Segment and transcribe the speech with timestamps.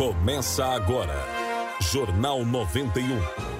[0.00, 1.14] Começa agora.
[1.78, 3.04] Jornal 91.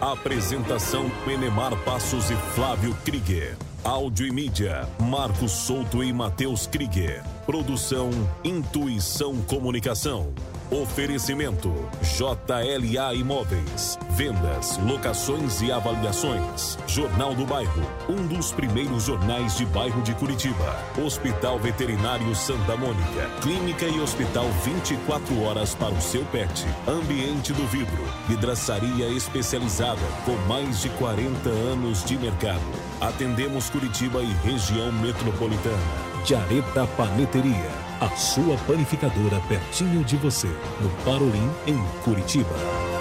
[0.01, 3.59] Apresentação Enemar Passos e Flávio Krieger.
[3.83, 7.23] Áudio e mídia, Marcos Souto e Matheus Krieger.
[7.47, 8.11] Produção
[8.45, 10.35] Intuição Comunicação.
[10.71, 11.73] Oferecimento
[12.03, 13.99] JLA Imóveis.
[14.11, 16.77] Vendas, locações e avaliações.
[16.87, 20.77] Jornal do Bairro, um dos primeiros jornais de bairro de Curitiba.
[21.03, 23.31] Hospital Veterinário Santa Mônica.
[23.41, 26.67] Clínica e hospital 24 horas para o seu pet.
[26.87, 28.05] Ambiente do vidro.
[28.29, 32.90] Vidraçaria especializada com mais de 40 anos de mercado.
[33.01, 35.79] Atendemos Curitiba e região metropolitana.
[36.27, 40.49] Jareta Paneteria, a sua panificadora pertinho de você,
[40.83, 42.55] no Parolim, em Curitiba.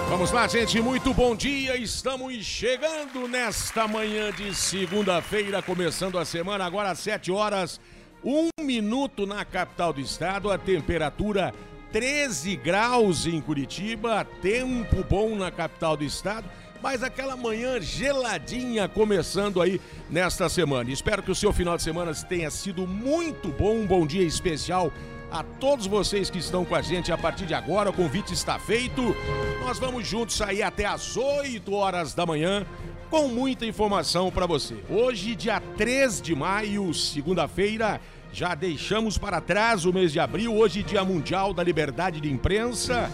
[0.08, 1.76] Vamos lá, gente, muito bom dia.
[1.76, 7.78] Estamos chegando nesta manhã de segunda-feira, começando a semana, agora às 7 horas,
[8.24, 11.52] um minuto na capital do estado, a temperatura
[11.92, 16.48] 13 graus em Curitiba, tempo bom na capital do estado
[16.82, 20.90] mas aquela manhã geladinha começando aí nesta semana.
[20.90, 24.92] Espero que o seu final de semana tenha sido muito bom, um bom dia especial
[25.30, 27.90] a todos vocês que estão com a gente a partir de agora.
[27.90, 29.14] O convite está feito.
[29.60, 32.66] Nós vamos juntos sair até às 8 horas da manhã
[33.10, 34.76] com muita informação para você.
[34.88, 38.00] Hoje, dia 3 de maio, segunda-feira,
[38.32, 43.10] já deixamos para trás o mês de abril, hoje dia mundial da liberdade de imprensa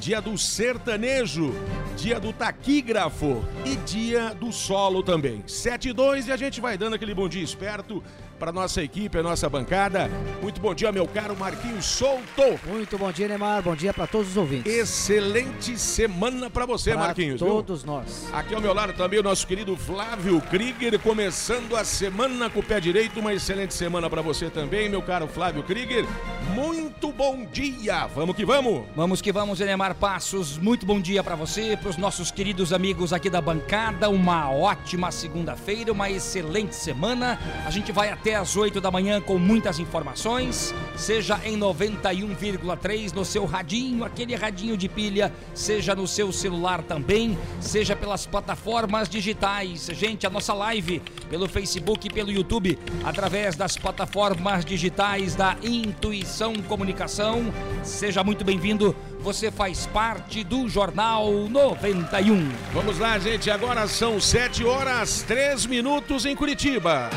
[0.00, 1.52] dia do sertanejo,
[1.94, 5.44] dia do taquígrafo e dia do solo também.
[5.46, 8.02] 7 e 2 e a gente vai dando aquele bom dia esperto
[8.40, 10.10] para nossa equipe, a nossa bancada.
[10.40, 12.58] Muito bom dia, meu caro Marquinhos Souto.
[12.66, 13.62] Muito bom dia, Neymar.
[13.62, 14.72] Bom dia para todos os ouvintes.
[14.72, 17.38] Excelente semana para você, pra Marquinhos.
[17.38, 17.92] Todos viu?
[17.92, 18.30] nós.
[18.32, 22.62] Aqui ao meu lado também o nosso querido Flávio Krieger, começando a semana com o
[22.62, 23.20] pé direito.
[23.20, 26.06] Uma excelente semana para você também, meu caro Flávio Krieger.
[26.54, 28.06] Muito bom dia.
[28.06, 28.84] Vamos que vamos.
[28.96, 30.56] Vamos que vamos, Enemar Passos.
[30.56, 34.08] Muito bom dia para você, para os nossos queridos amigos aqui da bancada.
[34.08, 37.38] Uma ótima segunda-feira, uma excelente semana.
[37.66, 43.24] A gente vai até às 8 da manhã com muitas informações, seja em 91,3 no
[43.24, 49.86] seu radinho, aquele radinho de pilha, seja no seu celular também, seja pelas plataformas digitais.
[49.92, 56.54] Gente, a nossa live pelo Facebook e pelo YouTube, através das plataformas digitais da Intuição
[56.54, 57.52] Comunicação.
[57.82, 58.94] Seja muito bem-vindo.
[59.20, 62.48] Você faz parte do Jornal 91.
[62.72, 63.50] Vamos lá, gente.
[63.50, 67.10] Agora são 7 horas 3 minutos em Curitiba.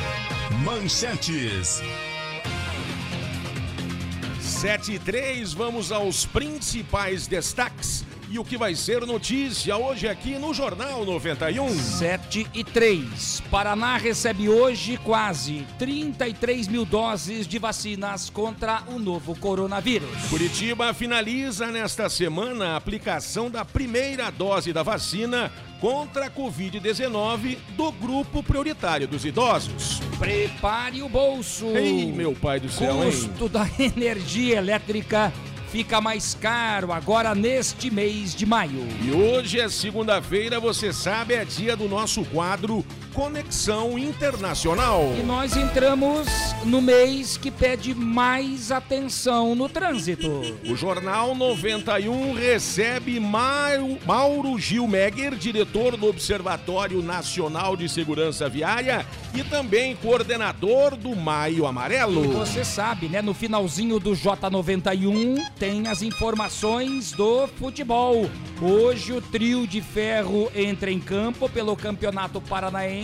[0.62, 1.82] Manchetes.
[4.40, 10.40] 7 e 3, vamos aos principais destaques e o que vai ser notícia hoje aqui
[10.40, 11.70] no Jornal 91.
[11.70, 13.44] 7 e 3.
[13.52, 20.10] Paraná recebe hoje quase 33 mil doses de vacinas contra o novo coronavírus.
[20.30, 25.52] Curitiba finaliza nesta semana a aplicação da primeira dose da vacina
[25.84, 30.00] contra a Covid-19 do grupo prioritário dos idosos.
[30.18, 31.66] Prepare o bolso.
[31.76, 33.12] Ei, meu pai do céu, hein?
[33.12, 35.34] Custo da energia elétrica
[35.74, 38.88] fica mais caro agora neste mês de maio.
[39.02, 45.14] E hoje é segunda-feira, você sabe, é dia do nosso quadro Conexão Internacional.
[45.16, 46.28] E nós entramos
[46.66, 50.28] no mês que pede mais atenção no trânsito.
[50.68, 59.44] O Jornal 91 recebe Mauro Gil Megger, diretor do Observatório Nacional de Segurança Viária e
[59.44, 62.26] também coordenador do Maio Amarelo.
[62.26, 63.22] E você sabe, né?
[63.22, 68.28] No finalzinho do J91 tem as informações do futebol.
[68.60, 73.03] Hoje o trio de ferro entra em campo pelo Campeonato Paranaense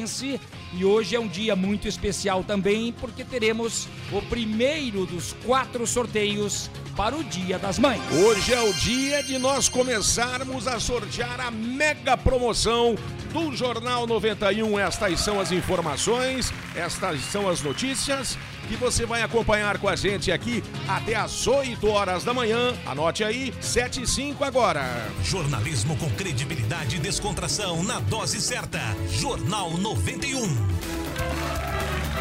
[0.73, 6.69] e hoje é um dia muito especial também porque teremos o primeiro dos quatro sorteios
[6.95, 8.01] para o Dia das Mães.
[8.13, 12.95] Hoje é o dia de nós começarmos a sortear a mega promoção
[13.33, 14.79] do Jornal 91.
[14.79, 18.37] Estas são as informações, estas são as notícias
[18.69, 22.75] que você vai acompanhar com a gente aqui até às 8 horas da manhã.
[22.85, 24.83] Anote aí, 7 e 5 agora.
[25.23, 28.79] Jornalismo com credibilidade e descontração na dose certa.
[29.09, 30.39] Jornal 91.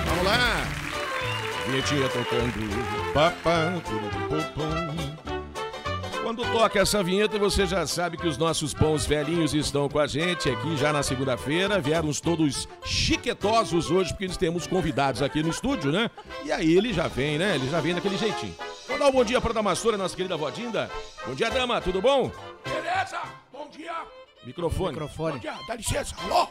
[0.06, 0.66] Vamos lá.
[1.66, 3.12] Vinhetinha tocando.
[3.12, 3.74] Papá,
[6.28, 10.06] quando toca essa vinheta, você já sabe que os nossos bons velhinhos estão com a
[10.06, 11.80] gente aqui já na segunda-feira.
[11.80, 16.10] Vieram todos chiquetosos hoje, porque eles temos convidados aqui no estúdio, né?
[16.44, 17.54] E aí ele já vem, né?
[17.54, 18.54] Ele já vem daquele jeitinho.
[18.86, 20.90] Vou dar um bom dia pra Damastora, nossa querida Vodinda.
[21.26, 22.30] Bom dia, dama, tudo bom?
[22.62, 23.94] Beleza, bom dia.
[24.44, 24.90] Microfone.
[24.90, 25.32] Microfone.
[25.32, 26.46] Bom dia, dá licença, alô?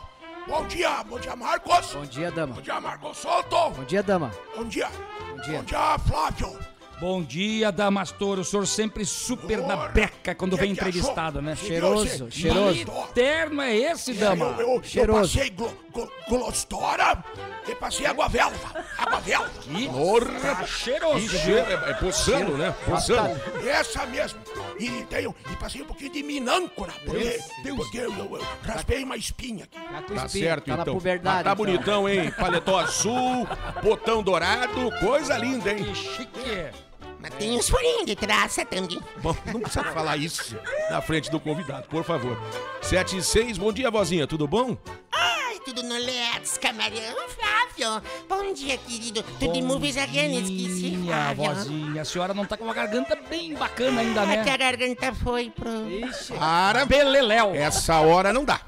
[0.47, 1.93] Bom dia, bom dia, Marcos.
[1.93, 2.55] Bom dia, dama.
[2.55, 3.69] Bom dia, Marcos Solto.
[3.69, 4.31] Bom dia, dama.
[4.55, 4.89] Bom dia.
[4.89, 5.59] Bom dia.
[5.59, 6.76] Bom dia, Flávio.
[6.99, 8.39] Bom dia, Damastor.
[8.39, 10.89] O senhor sempre super na beca quando que vem que achou?
[10.89, 11.55] entrevistado, né?
[11.55, 12.85] Cheiroso, cheiroso.
[12.85, 13.13] Bonito.
[13.13, 14.45] Terno é esse, dama?
[14.45, 15.37] Eu, eu, eu Cheiroso.
[15.37, 17.23] passei glo, glo, glostora
[17.69, 18.83] e passei água velva.
[18.97, 19.49] Água velva.
[19.61, 20.55] Que Porra!
[20.55, 21.39] tá cheiroso, Que viu?
[21.39, 22.75] cheiro, é, é poçando, né?
[22.83, 23.39] Poçando.
[23.67, 24.39] Essa mesmo.
[24.79, 27.39] E, tenho, e passei um pouquinho de minâncora, porque,
[27.75, 29.77] porque eu, eu- eu raspei uma espinha aqui.
[29.79, 30.95] Tá Tá espinho, certo, tá então.
[30.95, 31.39] puberdade.
[31.41, 31.55] Ah, tá então.
[31.65, 32.31] bonitão, hein?
[32.31, 33.47] Paletó azul,
[33.83, 35.83] botão dourado, coisa linda, hein?
[35.83, 36.86] Que chique.
[37.19, 38.99] Mas tem uns furinhos de traça também.
[39.17, 40.55] Bom, não precisa falar isso
[40.89, 42.37] na frente do convidado, por favor.
[42.81, 44.77] 7 e 6, bom dia, vozinha, tudo bom?
[45.11, 46.95] Ai, tudo no Let's, camarão,
[47.29, 48.01] Flávio.
[48.29, 49.23] Bom dia, querido.
[49.39, 51.43] Tudo em movies again, esqueci, Minha Flávio.
[51.55, 54.51] vozinha, a senhora não tá com uma garganta bem bacana ainda, É que né?
[54.53, 55.89] a garganta foi pro...
[55.89, 57.53] Ixi, Para, Beleléu.
[57.55, 58.61] essa hora não dá.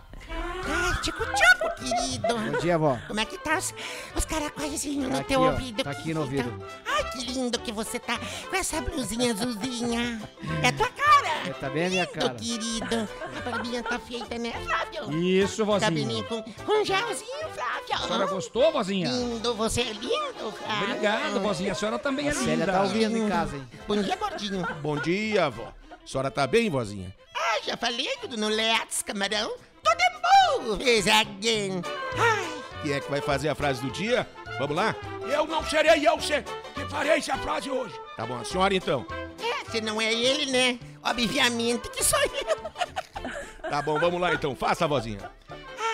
[0.67, 2.27] Ai, tico-tico, querido.
[2.27, 2.97] bom dia, vó.
[3.07, 3.73] Como é que tá os,
[4.15, 5.83] os caracóizinhos no Tá teu aqui, ó, ouvido?
[5.83, 6.63] tá aqui no ouvido.
[6.85, 10.21] Ai, que lindo que você tá com essa blusinha azulzinha.
[10.63, 11.29] É a tua cara.
[11.47, 12.35] É, tá bem a minha Lindo, cara.
[12.35, 13.09] querido.
[13.37, 15.11] A barbinha tá feita, né, Flávio?
[15.21, 15.89] Isso, vozinha.
[15.89, 18.27] Cabelinho com, com gelzinho, A senhora Flávio.
[18.29, 19.07] gostou, vozinha?
[19.09, 20.87] Lindo, você é lindo, Flávio.
[20.89, 21.71] Obrigado, vozinha.
[21.71, 22.71] A senhora também é A Célia linda.
[22.71, 23.67] tá ouvindo em casa, hein?
[23.87, 24.67] Bom dia, gordinho.
[24.81, 25.73] Bom dia, vó.
[25.91, 27.15] A senhora tá bem, vozinha?
[27.35, 29.51] Ah, já falei tudo no Let's, camarão.
[29.83, 31.81] Tudo é movies again.
[32.17, 34.27] Ai, Quem é que vai fazer a frase do dia?
[34.57, 34.95] Vamos lá?
[35.31, 36.43] Eu não serei eu ser
[36.75, 37.93] que farei essa frase hoje.
[38.17, 39.05] Tá bom, a senhora então.
[39.41, 40.79] é, se não é ele, né?
[41.03, 43.69] Obviamente que sou eu.
[43.69, 44.55] Tá bom, vamos lá então.
[44.55, 45.31] Faça a vozinha.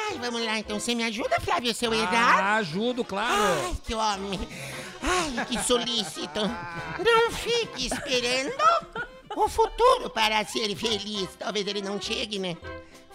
[0.08, 0.80] Ai, vamos lá, então.
[0.80, 2.40] Você me ajuda, Flávio, se eu errar?
[2.40, 3.34] Ah, ajudo, claro.
[3.66, 4.40] Ai, que homem.
[5.02, 6.40] Ai, que solícito.
[7.04, 8.56] Não fique esperando
[9.36, 11.30] o futuro para ser feliz.
[11.38, 12.56] Talvez ele não chegue, né?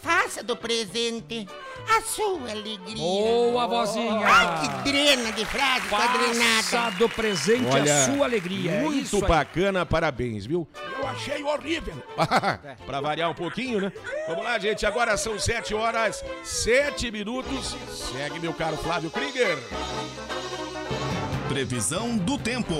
[0.02, 1.47] Faça do presente
[1.88, 2.97] a sua alegria.
[2.97, 4.20] Boa, vozinha.
[4.25, 6.97] Ai, que drena de frase Faça quadrinada.
[6.97, 8.70] do presente Olha, a sua alegria.
[8.73, 9.29] É Muito isso aí.
[9.29, 10.67] bacana, parabéns, viu?
[10.99, 11.94] Eu achei horrível.
[12.87, 13.93] pra variar um pouquinho, né?
[14.26, 14.87] Vamos lá, gente.
[14.87, 17.76] Agora são 7 horas, 7 minutos.
[18.12, 19.58] Segue meu caro Flávio Krieger.
[21.50, 22.76] Previsão do tempo.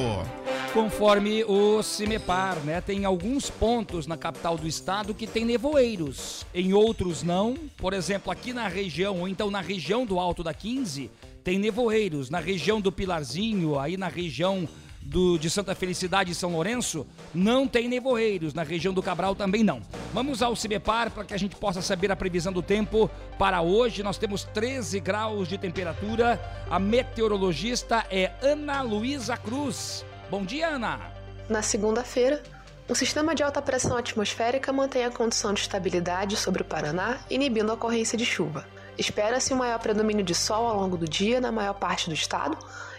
[0.73, 2.81] Conforme o CIMEPAR, né?
[2.81, 6.47] Tem alguns pontos na capital do estado que tem nevoeiros.
[6.55, 7.57] Em outros não.
[7.77, 11.11] Por exemplo, aqui na região, ou então na região do Alto da 15,
[11.43, 12.31] tem nevoeiros.
[12.31, 14.69] Na região do Pilarzinho, aí na região
[15.03, 18.55] do, de Santa Felicidade e São Lourenço, não tem nevoeiros.
[18.55, 19.83] Na região do Cabral também não.
[20.13, 24.03] Vamos ao CIMEPAR para que a gente possa saber a previsão do tempo para hoje.
[24.03, 26.41] Nós temos 13 graus de temperatura.
[26.71, 30.05] A meteorologista é Ana Luísa Cruz.
[30.31, 31.01] Bom dia, Ana.
[31.49, 32.43] Na segunda-feira,
[32.89, 37.71] um sistema de alta pressão atmosférica mantém a condição de estabilidade sobre o Paraná, inibindo
[37.71, 38.65] a ocorrência de chuva.
[38.97, 42.57] Espera-se um maior predomínio de sol ao longo do dia na maior parte do estado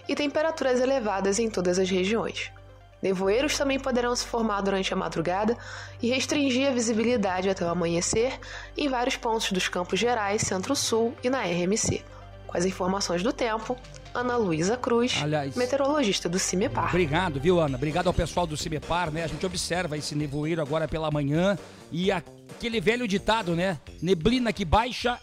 [0.08, 2.52] e temperaturas elevadas em todas as regiões.
[3.02, 5.58] Nevoeiros também poderão se formar durante a madrugada
[6.02, 8.40] e restringir a visibilidade até o amanhecer
[8.78, 12.04] em vários pontos dos Campos Gerais, Centro-Sul e na RMC.
[12.46, 13.76] Com as informações do tempo,
[14.14, 16.90] Ana Luísa Cruz, Aliás- meteorologista do CIMEPAR.
[16.90, 17.76] Obrigado, viu, Ana?
[17.78, 19.24] Obrigado ao pessoal do Cimepar, né?
[19.24, 21.58] A gente observa esse nevoeiro agora pela manhã
[21.92, 23.80] e aquele velho ditado, né?
[24.02, 25.18] Neblina que baixa,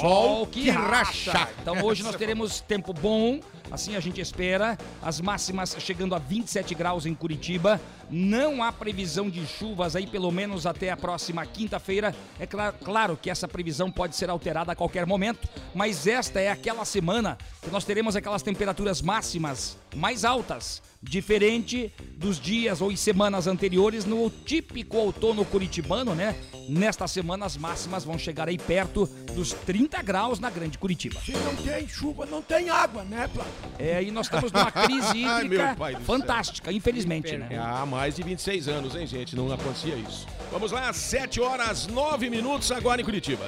[0.00, 1.48] sol que racha.
[1.60, 3.40] Então hoje nós teremos tempo bom,
[3.70, 4.76] assim a gente espera.
[5.02, 7.80] As máximas chegando a 27 graus em Curitiba.
[8.08, 12.14] Não há previsão de chuvas aí, pelo menos até a próxima quinta-feira.
[12.38, 16.48] É cla- claro que essa previsão pode ser alterada a qualquer momento, mas esta é
[16.50, 23.46] aquela semana que nós teremos aquelas temperaturas máximas mais altas, diferente dos dias ou semanas
[23.46, 26.34] anteriores no típico outono curitibano, né?
[26.68, 31.20] Nesta semana as máximas vão chegar aí perto dos 30 graus na Grande Curitiba.
[31.20, 33.52] Se não tem chuva, não tem água, né, Flávio?
[33.78, 37.56] É, e nós estamos numa crise hídrica fantástica, infelizmente, né?
[37.58, 39.36] Há mais de 26 anos, hein, gente?
[39.36, 40.26] Não acontecia isso.
[40.50, 43.46] Vamos lá, 7 horas, 9 minutos agora em Curitiba.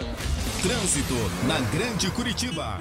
[0.63, 1.15] Trânsito
[1.47, 2.81] na Grande Curitiba.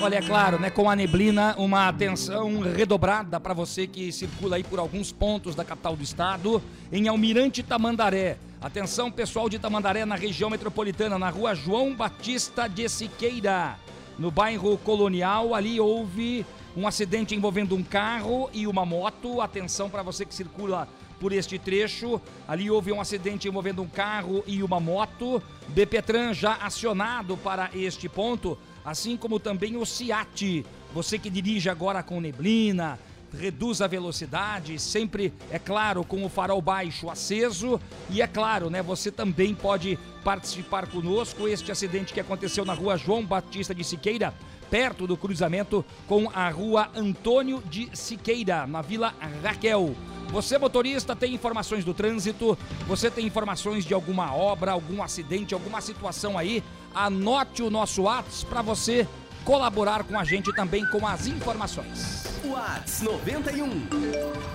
[0.00, 4.64] Olha, é claro, né, com a neblina, uma atenção redobrada para você que circula aí
[4.64, 6.60] por alguns pontos da capital do estado,
[6.90, 8.36] em Almirante Tamandaré.
[8.60, 13.78] Atenção, pessoal de Tamandaré, na região metropolitana, na rua João Batista de Siqueira,
[14.18, 15.54] no bairro Colonial.
[15.54, 16.44] Ali houve
[16.76, 19.40] um acidente envolvendo um carro e uma moto.
[19.40, 20.88] Atenção para você que circula
[21.20, 22.20] por este trecho.
[22.48, 25.40] Ali houve um acidente envolvendo um carro e uma moto.
[25.68, 30.66] BPTran já acionado para este ponto, assim como também o CIAT.
[30.92, 32.98] Você que dirige agora com neblina,
[33.36, 37.80] reduz a velocidade, sempre, é claro, com o farol baixo aceso.
[38.10, 41.48] E é claro, né, você também pode participar conosco.
[41.48, 44.34] Este acidente que aconteceu na rua João Batista de Siqueira,
[44.70, 49.94] perto do cruzamento com a rua Antônio de Siqueira, na Vila Raquel.
[50.30, 52.56] Você, motorista, tem informações do trânsito,
[52.86, 56.62] você tem informações de alguma obra, algum acidente, alguma situação aí,
[56.94, 59.08] anote o nosso WhatsApp para você
[59.48, 62.28] colaborar com a gente também com as informações.
[62.44, 63.88] Whats 91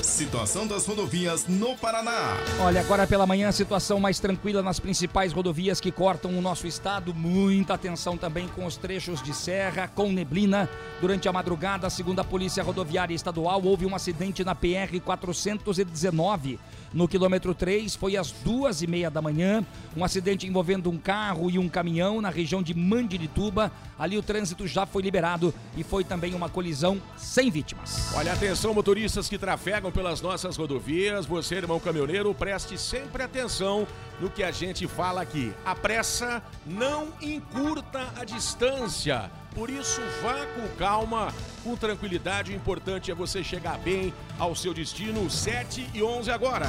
[0.00, 2.36] Situação das rodovias no Paraná.
[2.60, 6.68] Olha, agora pela manhã, a situação mais tranquila nas principais rodovias que cortam o nosso
[6.68, 7.12] estado.
[7.12, 10.70] Muita atenção também com os trechos de serra, com neblina.
[11.00, 16.60] Durante a madrugada, segundo a Polícia Rodoviária Estadual, houve um acidente na PR 419.
[16.92, 19.64] No quilômetro 3, foi às duas e meia da manhã.
[19.96, 23.72] Um acidente envolvendo um carro e um caminhão na região de Mandirituba.
[23.98, 28.12] Ali o trânsito já foi liberado e foi também uma colisão sem vítimas.
[28.14, 31.26] Olha, atenção, motoristas que trafegam pelas nossas rodovias.
[31.26, 33.86] Você, irmão caminhoneiro, preste sempre atenção
[34.20, 35.52] no que a gente fala aqui.
[35.64, 39.30] A pressa não encurta a distância.
[39.56, 41.32] Por isso, vá com calma,
[41.64, 42.52] com tranquilidade.
[42.52, 45.30] O importante é você chegar bem ao seu destino.
[45.30, 46.66] 7 e 11 agora.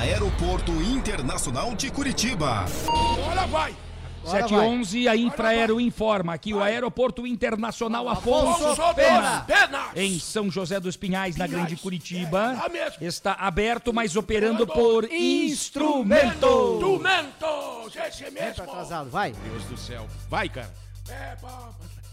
[0.00, 2.64] Aeroporto Internacional de Curitiba.
[2.88, 3.76] Agora vai!
[4.24, 9.86] 7 e 11, a Infraero informa que o Aeroporto Internacional Afonso Afonso Pena, Penas.
[9.96, 12.56] em São José dos Pinhais, na Grande Curitiba,
[13.00, 16.46] É, está aberto, mas operando por instrumento.
[16.76, 17.96] Instrumentos!
[17.96, 18.62] Esse mesmo!
[18.62, 19.32] atrasado, vai.
[19.32, 20.06] Deus do céu.
[20.30, 20.72] Vai, cara.
[21.08, 21.36] É,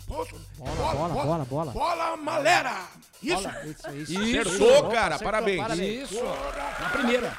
[0.10, 0.36] pa- posso?
[0.58, 1.72] Bola, bola, bola, bola.
[1.72, 2.84] Bola malera!
[3.22, 3.44] Isso!
[3.44, 4.22] Bola, Isso, isso.
[4.24, 4.39] Isso.
[4.50, 5.16] Acertou, Opa, cara.
[5.16, 5.80] acertou, Parabéns.
[5.80, 6.24] Isso,
[6.80, 7.38] na primeira.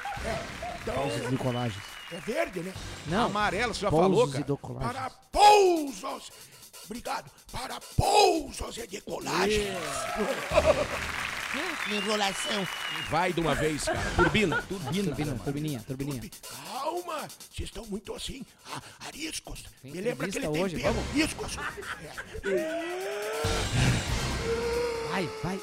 [0.94, 1.82] Pousos e colagens.
[2.12, 2.72] É verde, né?
[3.06, 4.38] Não, Amarelo, você já falou, cara.
[4.38, 4.80] e.
[4.80, 6.32] Para pousos!
[6.86, 7.30] Obrigado!
[7.52, 9.66] Para pousos e decolagem!
[9.66, 11.29] Que
[11.90, 12.66] enrolação.
[13.10, 13.98] Vai de uma vez, cara.
[14.16, 14.62] Turbina.
[14.62, 15.04] Turbina.
[15.14, 16.22] Turbina, turbininha, turbininha.
[16.72, 17.28] Calma!
[17.52, 19.64] Vocês estão muito assim, a- ariscos.
[19.82, 21.12] Tem Me lembra aquele hoje, tempero, vamos?
[21.12, 21.56] riscos.
[25.10, 25.60] Vai, vai.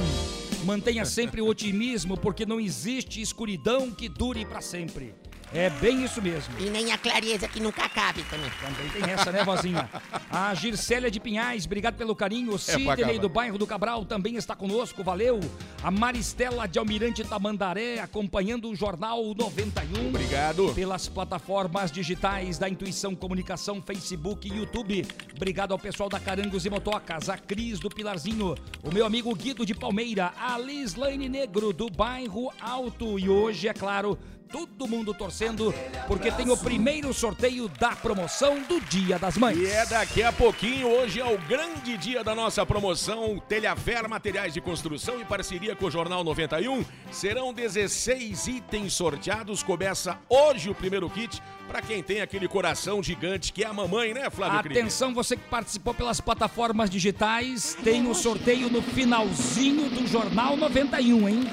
[0.65, 5.13] Mantenha sempre o otimismo, porque não existe escuridão que dure para sempre.
[5.53, 6.53] É bem isso mesmo.
[6.59, 8.49] E nem a clareza que nunca cabe também.
[8.61, 9.89] Também tem essa, né, vozinha?
[10.29, 12.49] A Gircélia de Pinhais, obrigado pelo carinho.
[12.49, 13.19] O pra Sidney acabar.
[13.19, 15.39] do bairro do Cabral também está conosco, valeu.
[15.81, 20.09] A Maristela de Almirante Tamandaré, acompanhando o Jornal 91.
[20.09, 20.73] Obrigado.
[20.73, 25.05] Pelas plataformas digitais da Intuição Comunicação, Facebook e YouTube.
[25.35, 29.65] Obrigado ao pessoal da Carangos e Motocas, a Cris do Pilarzinho, o meu amigo Guido
[29.65, 33.17] de Palmeira, a Lislaine Negro do bairro Alto.
[33.17, 35.73] E hoje, é claro, todo mundo torcendo,
[36.07, 39.57] porque tem o primeiro sorteio da promoção do Dia das Mães.
[39.57, 44.53] E é daqui a pouquinho, hoje é o grande dia da nossa promoção Telhafer Materiais
[44.53, 46.85] de Construção em parceria com o Jornal 91.
[47.11, 49.61] Serão 16 itens sorteados.
[49.61, 54.13] Começa hoje o primeiro kit para quem tem aquele coração gigante que é a mamãe,
[54.13, 54.71] né, Flávio?
[54.71, 61.27] Atenção, você que participou pelas plataformas digitais, tem o sorteio no finalzinho do Jornal 91,
[61.27, 61.43] hein?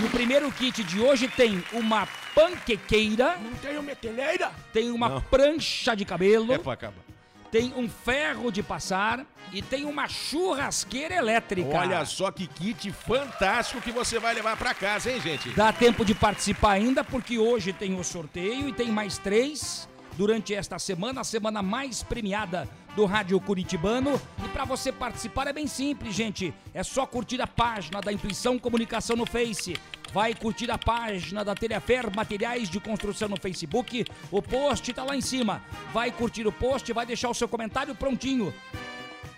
[0.00, 4.52] E o primeiro kit de hoje tem uma panquequeira, Não tem meteleira?
[4.72, 5.20] tem uma Não.
[5.22, 7.02] prancha de cabelo, É pra acabar.
[7.50, 11.68] tem um ferro de passar e tem uma churrasqueira elétrica.
[11.76, 15.48] Olha só que kit fantástico que você vai levar para casa, hein, gente?
[15.50, 19.88] Dá tempo de participar ainda, porque hoje tem o sorteio e tem mais três
[20.18, 24.20] durante esta semana, a semana mais premiada do Rádio Curitibano.
[24.44, 26.52] E para você participar é bem simples, gente.
[26.74, 29.76] É só curtir a página da Intuição Comunicação no Face.
[30.12, 34.04] Vai curtir a página da Telefer Materiais de Construção no Facebook.
[34.28, 35.62] O post tá lá em cima.
[35.92, 38.52] Vai curtir o post, vai deixar o seu comentário prontinho.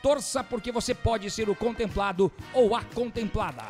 [0.02, 3.62] Torça porque você pode ser o contemplado ou a contemplada.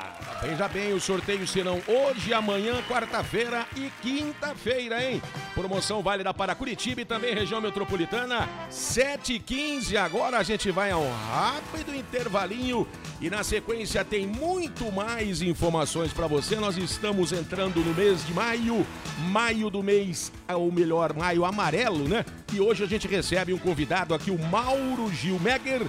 [0.42, 5.20] Veja bem, os sorteios serão hoje, amanhã, quarta-feira e quinta-feira, hein?
[5.54, 10.90] Promoção válida para Curitiba e também região metropolitana, 7 e 15 Agora a gente vai
[10.90, 12.86] a um rápido intervalinho
[13.20, 16.56] e na sequência tem muito mais informações para você.
[16.56, 18.86] Nós estamos entrando no mês de maio,
[19.30, 22.24] maio do mês, ou melhor, maio amarelo, né?
[22.52, 25.82] E hoje a gente recebe um convidado aqui, o Mauro Gilmeger,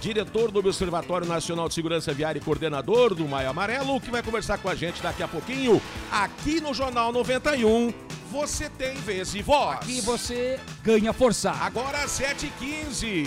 [0.00, 4.58] diretor do Observatório Nacional de Segurança Viária e coordenador do Maio Amarelo, que vai conversar
[4.58, 5.80] com a gente daqui a pouquinho
[6.10, 7.92] aqui no Jornal 91,
[8.30, 9.76] você tem vez e voz.
[9.76, 11.62] Aqui você ganha forçar.
[11.62, 13.26] Agora 7h15.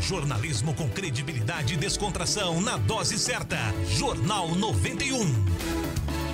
[0.00, 3.58] Jornalismo com credibilidade e descontração na dose certa.
[3.86, 6.33] Jornal 91.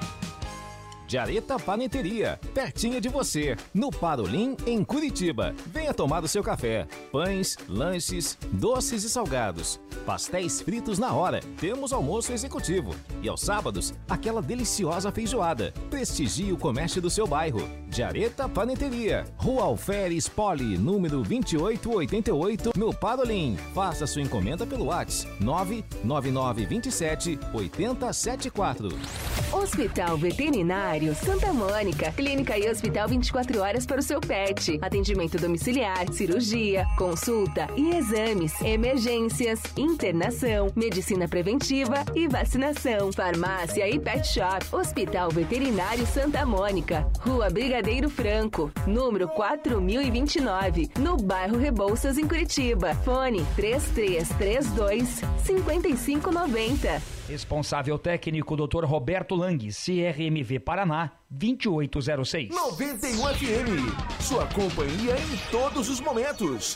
[1.11, 5.53] Jareta Paneteria, pertinho de você, no Parolim, em Curitiba.
[5.67, 6.87] Venha tomar o seu café.
[7.11, 9.77] Pães, lanches, doces e salgados.
[10.05, 11.41] Pastéis fritos na hora.
[11.59, 12.95] Temos almoço executivo.
[13.21, 15.73] E aos sábados, aquela deliciosa feijoada.
[15.89, 17.67] Prestigie o comércio do seu bairro.
[17.89, 23.57] Jareta Paneteria, Rua Alferes Poli, número 2888, no Parolim.
[23.73, 29.40] Faça sua encomenda pelo WhatsApp 99927 8074.
[29.53, 32.11] Hospital Veterinário Santa Mônica.
[32.13, 34.79] Clínica e hospital 24 horas para o seu pet.
[34.81, 43.11] Atendimento domiciliar, cirurgia, consulta e exames, emergências, internação, medicina preventiva e vacinação.
[43.11, 44.65] Farmácia e pet shop.
[44.71, 47.05] Hospital Veterinário Santa Mônica.
[47.19, 52.95] Rua Brigadeiro Franco, número 4029, no bairro Rebouças, em Curitiba.
[53.03, 57.20] Fone 3332 5590.
[57.31, 58.83] Responsável técnico Dr.
[58.83, 62.49] Roberto Lang, CRMV Paraná, 2806.
[62.49, 66.75] 91 FM, sua companhia em todos os momentos.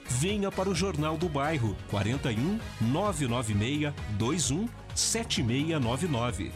[0.19, 6.51] Venha para o Jornal do Bairro 41 996 21 7699.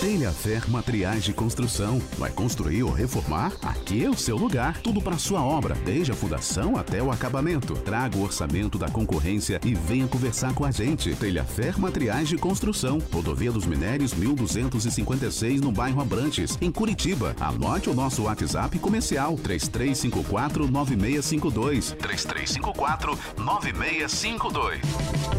[0.00, 2.00] Telhafer Materiais de Construção.
[2.16, 3.52] Vai construir ou reformar?
[3.62, 4.80] Aqui é o seu lugar.
[4.80, 7.74] Tudo para sua obra, desde a fundação até o acabamento.
[7.74, 11.14] Traga o orçamento da concorrência e venha conversar com a gente.
[11.14, 12.98] Telhafer Materiais de Construção.
[13.12, 17.36] Rodovia dos Minérios 1256 no bairro Abrantes, em Curitiba.
[17.38, 21.94] Anote o nosso WhatsApp comercial 3354 9652.
[21.98, 24.80] 3354 9652.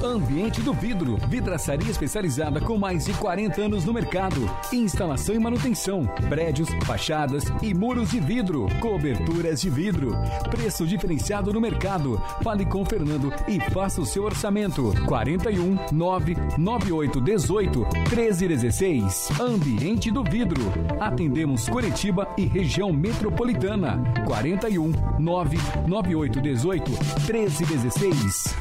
[0.04, 1.18] Ambiente do Vidro.
[1.28, 4.51] Vidraçaria especializada com mais de 40 anos no mercado.
[4.72, 6.06] Instalação e manutenção.
[6.30, 8.68] Prédios, fachadas e muros de vidro.
[8.80, 10.12] Coberturas de vidro.
[10.50, 12.22] Preço diferenciado no mercado.
[12.44, 14.94] Fale com Fernando e faça o seu orçamento.
[15.06, 19.30] 41 998 18 1316.
[19.40, 20.64] Ambiente do Vidro.
[21.00, 24.02] Atendemos Curitiba e região metropolitana.
[24.26, 26.92] 41 998 18
[27.32, 28.56] 1316.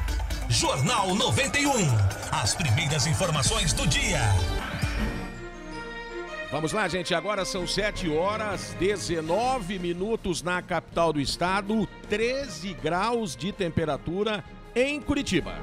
[0.51, 1.71] Jornal 91.
[2.33, 4.21] As primeiras informações do dia.
[6.51, 7.15] Vamos lá, gente.
[7.15, 14.43] Agora são 7 horas 19 minutos na capital do estado, 13 graus de temperatura
[14.75, 15.55] em Curitiba.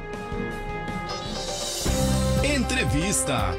[2.42, 3.54] Entrevista.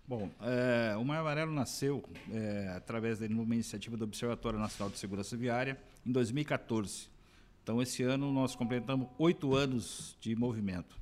[0.06, 4.98] Bom, é, o Maio Amarelo nasceu é, através de uma iniciativa do Observatório Nacional de
[4.98, 7.08] Segurança Viária em 2014.
[7.62, 10.98] Então, esse ano nós completamos oito anos de movimento.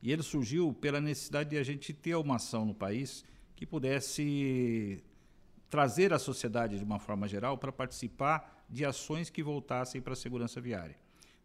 [0.00, 3.24] E ele surgiu pela necessidade de a gente ter uma ação no país
[3.56, 5.02] que pudesse
[5.68, 10.16] trazer a sociedade, de uma forma geral, para participar de ações que voltassem para a
[10.16, 10.96] segurança viária.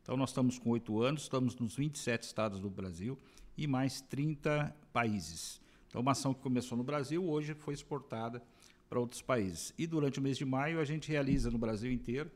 [0.09, 3.15] Então, nós estamos com oito anos, estamos nos 27 estados do Brasil
[3.55, 5.61] e mais 30 países.
[5.87, 8.41] Então, uma ação que começou no Brasil, hoje foi exportada
[8.89, 9.71] para outros países.
[9.77, 12.31] E durante o mês de maio, a gente realiza no Brasil inteiro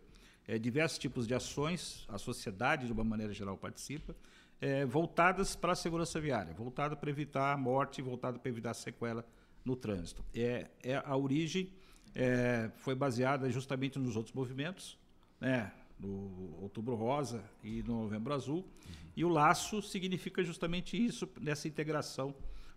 [0.48, 4.16] é, diversos tipos de ações, a sociedade, de uma maneira geral, participa,
[4.62, 8.76] é, voltadas para a segurança viária, voltada para evitar a morte, voltada para evitar a
[8.76, 9.26] sequela
[9.66, 10.24] no trânsito.
[10.32, 11.72] É, é a origem
[12.14, 14.96] é, foi baseada justamente nos outros movimentos,
[15.42, 18.94] né, no Outubro Rosa e no Novembro Azul, uhum.
[19.16, 22.36] e o laço significa justamente isso, nessa integração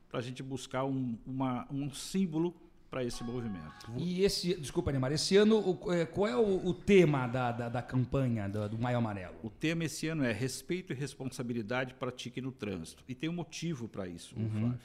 [0.08, 2.54] para a gente buscar um, uma, um símbolo
[2.90, 3.92] para esse movimento.
[3.98, 7.68] E esse, desculpa, Neymar, esse ano, o, é, qual é o, o tema da, da,
[7.68, 9.34] da, campanha do, do Maio Amarelo?
[9.42, 13.02] O tema esse ano é respeito e responsabilidade pratique no trânsito.
[13.08, 14.50] E tem um motivo para isso, uhum.
[14.50, 14.78] Flávio.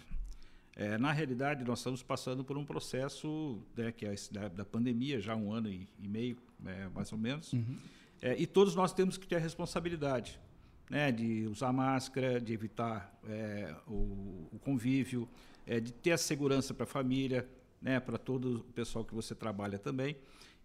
[0.75, 5.19] É, na realidade, nós estamos passando por um processo né, que é da, da, pandemia,
[5.19, 7.77] já um ano e, e meio, é, mais ou menos, uhum.
[8.21, 10.39] É, e todos nós temos que ter a responsabilidade
[10.89, 15.27] né, de usar máscara, de evitar é, o, o, convívio,
[15.65, 17.47] é, de ter a segurança para a família,
[17.81, 20.17] né, para todo o pessoal que você trabalha também.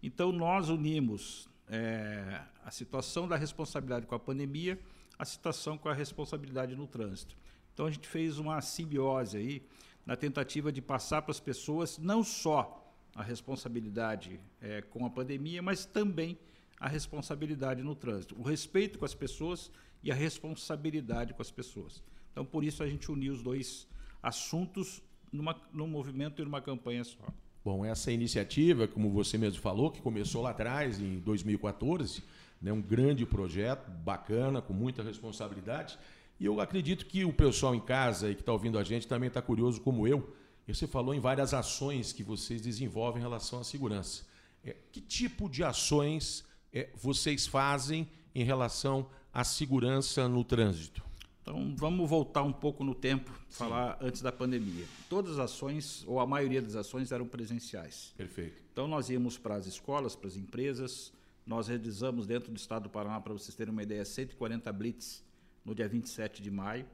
[0.03, 4.77] Então, nós unimos é, a situação da responsabilidade com a pandemia,
[5.17, 7.35] a situação com a responsabilidade no trânsito.
[7.73, 9.63] Então, a gente fez uma simbiose aí,
[10.05, 15.61] na tentativa de passar para as pessoas não só a responsabilidade é, com a pandemia,
[15.61, 16.37] mas também
[16.79, 19.71] a responsabilidade no trânsito, o respeito com as pessoas
[20.03, 22.03] e a responsabilidade com as pessoas.
[22.31, 23.87] Então, por isso, a gente uniu os dois
[24.21, 27.25] assuntos numa, num movimento e numa campanha só.
[27.65, 32.23] Bom, essa iniciativa, como você mesmo falou, que começou lá atrás, em 2014,
[32.61, 35.97] né, um grande projeto, bacana, com muita responsabilidade.
[36.39, 39.27] E eu acredito que o pessoal em casa e que está ouvindo a gente também
[39.27, 40.33] está curioso, como eu.
[40.67, 44.25] Você falou em várias ações que vocês desenvolvem em relação à segurança.
[44.63, 51.07] É, que tipo de ações é, vocês fazem em relação à segurança no trânsito?
[51.41, 53.63] Então vamos voltar um pouco no tempo, Sim.
[53.63, 54.85] falar antes da pandemia.
[55.09, 58.13] Todas as ações, ou a maioria das ações, eram presenciais.
[58.17, 58.61] Perfeito.
[58.73, 61.13] Então nós íamos para as escolas, para as empresas,
[61.45, 65.23] nós realizamos dentro do estado do Paraná, para vocês terem uma ideia, 140 blitz
[65.63, 66.85] no dia 27 de maio,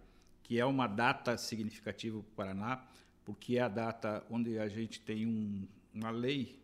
[0.44, 2.86] que é uma data significativa para o Paraná,
[3.26, 6.62] porque é a data onde a gente tem um, uma lei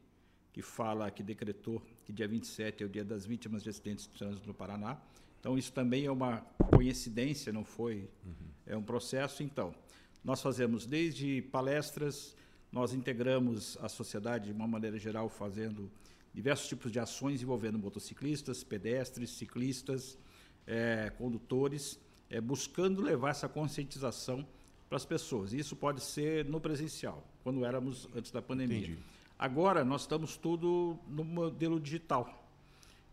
[0.60, 4.18] que fala, que decretou que dia 27 é o dia das vítimas de acidentes de
[4.18, 4.98] trânsito no Paraná.
[5.40, 6.42] Então, isso também é uma
[6.76, 8.10] coincidência, não foi?
[8.26, 8.34] Uhum.
[8.68, 9.42] É um processo.
[9.42, 9.74] Então,
[10.22, 12.36] nós fazemos desde palestras,
[12.74, 15.90] nós integramos a sociedade de uma maneira geral, fazendo
[16.34, 20.18] diversos tipos de ações envolvendo motociclistas, pedestres, ciclistas,
[20.68, 21.98] é, condutores,
[22.30, 24.46] é, buscando levar essa conscientização
[24.90, 25.54] para as pessoas.
[25.54, 28.80] Isso pode ser no presencial, quando éramos antes da pandemia.
[28.80, 29.19] Entendi.
[29.40, 32.46] Agora nós estamos tudo no modelo digital.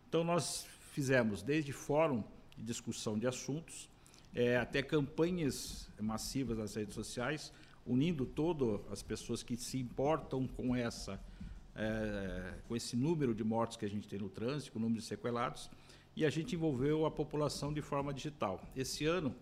[0.09, 2.21] Então nós fizemos desde fórum
[2.57, 3.89] de discussão de assuntos,
[4.35, 7.53] é, até campanhas massivas nas redes sociais,
[7.85, 11.17] unindo todas as pessoas que se importam com essa
[11.73, 15.05] é, com esse número de mortes que a gente tem no trânsito, o número de
[15.05, 15.69] sequelados,
[16.13, 18.61] e a gente envolveu a população de forma digital.
[18.75, 19.33] Esse ano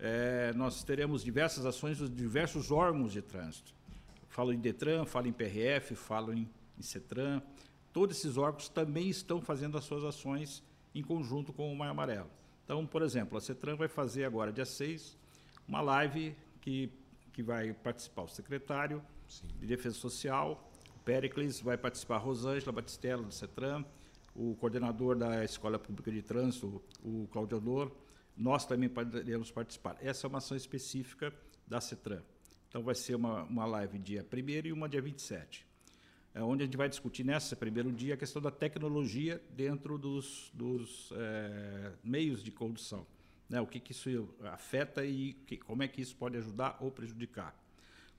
[0.00, 3.72] é, nós teremos diversas ações dos diversos órgãos de trânsito.
[4.34, 7.40] Falo em Detran, falo em PRF, falo em, em CETRAN.
[7.92, 10.60] Todos esses órgãos também estão fazendo as suas ações
[10.92, 12.28] em conjunto com o Maio Amarelo.
[12.64, 15.16] Então, por exemplo, a CETRAN vai fazer agora, dia 6,
[15.68, 16.90] uma live que,
[17.32, 19.46] que vai participar o secretário Sim.
[19.60, 23.84] de Defesa Social, o Pericles, vai participar a Rosângela Batistella, do CETRAN,
[24.34, 27.92] o coordenador da Escola Pública de Trânsito, o Claudio Ador,
[28.36, 29.96] nós também poderemos participar.
[30.00, 31.32] Essa é uma ação específica
[31.68, 32.20] da CETRAN.
[32.74, 35.64] Então vai ser uma, uma live dia 1 e uma dia 27.
[36.34, 40.50] É onde a gente vai discutir nessa primeiro dia a questão da tecnologia dentro dos,
[40.52, 43.06] dos é, meios de condução.
[43.48, 43.60] Né?
[43.60, 47.56] O que, que isso afeta e que, como é que isso pode ajudar ou prejudicar.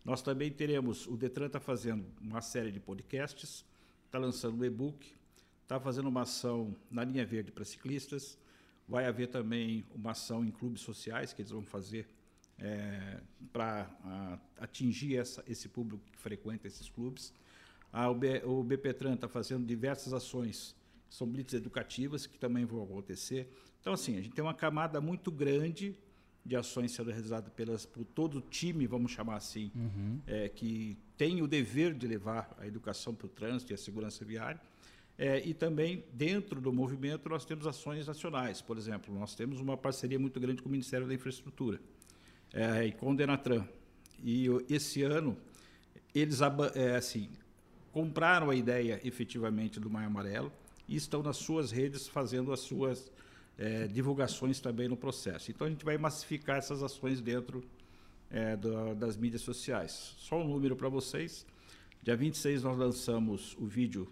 [0.05, 3.65] Nós também teremos, o Detran está fazendo uma série de podcasts,
[4.05, 5.05] está lançando um e-book,
[5.63, 8.37] está fazendo uma ação na linha verde para ciclistas,
[8.87, 12.07] vai haver também uma ação em clubes sociais que eles vão fazer
[12.59, 13.19] é,
[13.51, 17.33] para atingir essa, esse público que frequenta esses clubes.
[17.91, 20.75] A, o, B, o BPTran está fazendo diversas ações,
[21.09, 23.49] são blitz educativas que também vão acontecer.
[23.79, 25.95] Então, assim, a gente tem uma camada muito grande
[26.45, 30.19] de ações sendo realizadas pelas, por todo o time, vamos chamar assim, Uhum.
[30.27, 34.23] é, que tem o dever de levar a educação para o trânsito e a segurança
[34.23, 34.61] viária.
[35.17, 38.61] É, e também, dentro do movimento, nós temos ações nacionais.
[38.61, 41.79] Por exemplo, nós temos uma parceria muito grande com o Ministério da Infraestrutura
[42.55, 43.63] é, e com o Denatran.
[44.23, 45.37] E esse ano,
[46.15, 46.39] eles
[46.73, 47.29] é, assim,
[47.91, 50.51] compraram a ideia efetivamente do Maio Amarelo
[50.87, 53.11] e estão nas suas redes fazendo as suas
[53.57, 55.51] é, divulgações também no processo.
[55.51, 57.63] Então, a gente vai massificar essas ações dentro
[58.31, 60.15] é, da- das mídias sociais.
[60.17, 61.45] Só um número para vocês.
[62.01, 64.07] Dia 26 nós lançamos o vídeo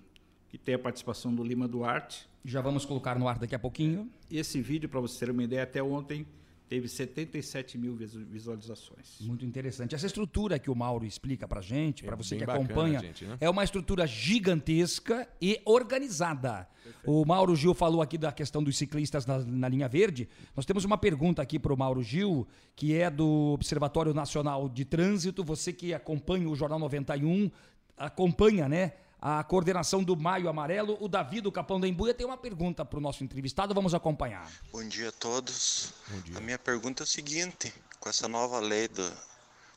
[0.49, 2.27] que tem a participação do Lima Duarte.
[2.45, 4.09] Já vamos colocar no ar daqui a pouquinho.
[4.29, 6.25] Esse vídeo, para você ter uma ideia, até ontem
[6.69, 9.19] teve 77 mil visu- visualizações.
[9.21, 9.93] Muito interessante.
[9.93, 13.37] Essa estrutura que o Mauro explica pra gente, para você que bacana, acompanha, gente, né?
[13.39, 16.67] é uma estrutura gigantesca e organizada.
[17.05, 20.27] O Mauro Gil falou aqui da questão dos ciclistas na, na linha verde.
[20.55, 24.83] Nós temos uma pergunta aqui para o Mauro Gil, que é do Observatório Nacional de
[24.85, 25.43] Trânsito.
[25.43, 27.49] Você que acompanha o Jornal 91,
[27.97, 28.93] acompanha, né?
[29.25, 32.97] A coordenação do Maio Amarelo, o Davi do Capão da Embuia tem uma pergunta para
[32.97, 34.51] o nosso entrevistado, vamos acompanhar.
[34.69, 35.93] Bom dia a todos.
[36.35, 39.09] A minha pergunta é o seguinte: com essa nova lei do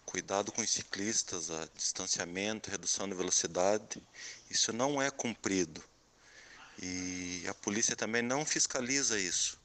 [0.05, 4.03] cuidado com os ciclistas, a distanciamento, redução de velocidade,
[4.51, 5.81] isso não é cumprido.
[6.83, 9.61] E a polícia também não fiscaliza isso.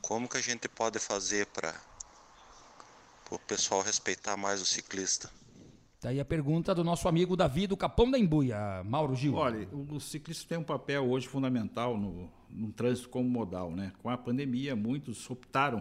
[0.00, 1.74] Como que a gente pode fazer para
[3.30, 5.28] o pessoal respeitar mais o ciclista?
[6.02, 9.34] Daí a pergunta do nosso amigo Davi do Capão da Embuia, Mauro Gil.
[9.34, 13.92] Olha, o ciclista tem um papel hoje fundamental no, no trânsito como modal, né?
[14.02, 15.80] Com a pandemia, muitos optaram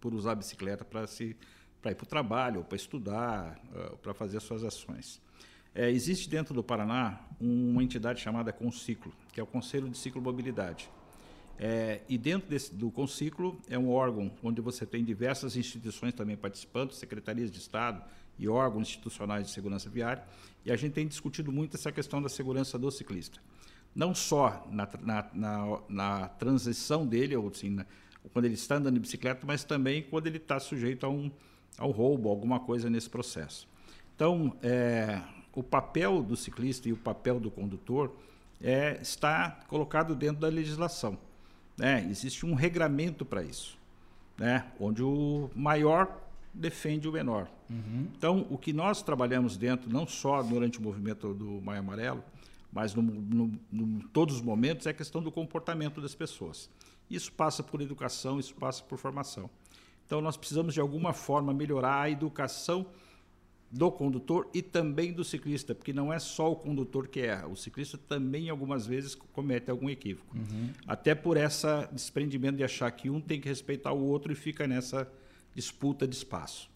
[0.00, 1.36] por usar a bicicleta para se
[1.80, 3.60] para ir para o trabalho, para estudar,
[4.02, 5.22] para fazer as suas ações.
[5.72, 10.90] É, existe dentro do Paraná uma entidade chamada Conciclo, que é o Conselho de Ciclomobilidade.
[11.56, 16.36] É, e dentro desse, do Conciclo é um órgão onde você tem diversas instituições também
[16.36, 18.02] participando, secretarias de Estado
[18.38, 20.22] e órgãos institucionais de segurança viária,
[20.64, 23.40] e a gente tem discutido muito essa questão da segurança do ciclista.
[23.94, 27.86] Não só na, na, na, na transição dele, ou assim, na,
[28.32, 31.30] quando ele está andando de bicicleta, mas também quando ele está sujeito a um,
[31.78, 33.68] ao roubo, alguma coisa nesse processo.
[34.14, 35.20] Então, é,
[35.54, 38.14] o papel do ciclista e o papel do condutor
[38.60, 41.18] é, está colocado dentro da legislação.
[41.76, 42.06] Né?
[42.10, 43.78] Existe um regramento para isso,
[44.36, 44.66] né?
[44.80, 46.22] onde o maior
[46.52, 47.48] defende o menor.
[47.68, 48.08] Uhum.
[48.16, 52.24] Então, o que nós trabalhamos dentro, não só durante o movimento do Maio Amarelo,
[52.72, 53.50] mas no,
[54.12, 56.70] todos os momentos, é a questão do comportamento das pessoas.
[57.10, 59.48] Isso passa por educação, isso passa por formação.
[60.04, 62.86] Então, nós precisamos, de alguma forma, melhorar a educação
[63.70, 67.56] do condutor e também do ciclista, porque não é só o condutor que erra, o
[67.56, 70.36] ciclista também algumas vezes comete algum equívoco.
[70.36, 70.70] Uhum.
[70.86, 74.66] Até por esse desprendimento de achar que um tem que respeitar o outro e fica
[74.66, 75.10] nessa
[75.54, 76.70] disputa de espaço.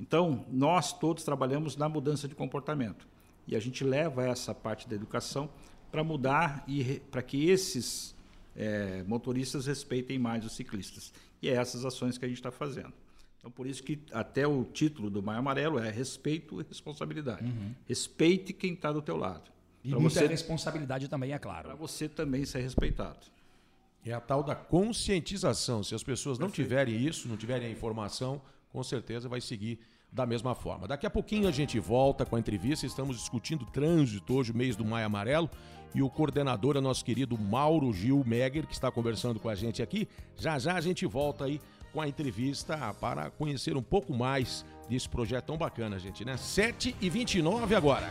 [0.00, 3.06] Então, nós todos trabalhamos na mudança de comportamento
[3.46, 5.50] e a gente leva essa parte da educação
[5.92, 8.14] para mudar e para que esses
[8.56, 11.12] é, motoristas respeitem mais os ciclistas.
[11.42, 12.92] E é essas ações que a gente está fazendo.
[13.38, 17.44] Então, por isso que até o título do Maio Amarelo é respeito e responsabilidade.
[17.44, 17.74] Uhum.
[17.86, 19.50] Respeite quem está do teu lado.
[19.82, 21.68] E Pra muita você, responsabilidade também, é claro.
[21.68, 23.26] Para você também ser respeitado.
[24.04, 25.82] É a tal da conscientização.
[25.82, 28.40] Se as pessoas não tiverem isso, não tiverem a informação,
[28.72, 29.78] com certeza vai seguir
[30.12, 30.88] da mesma forma.
[30.88, 32.86] Daqui a pouquinho a gente volta com a entrevista.
[32.86, 35.50] Estamos discutindo trânsito hoje, mês do Maio Amarelo.
[35.94, 39.82] E o coordenador é nosso querido Mauro Gil Megger, que está conversando com a gente
[39.82, 40.08] aqui.
[40.36, 41.60] Já já a gente volta aí
[41.92, 46.36] com a entrevista para conhecer um pouco mais desse projeto tão bacana, gente, né?
[46.36, 48.08] 7 e 29 agora.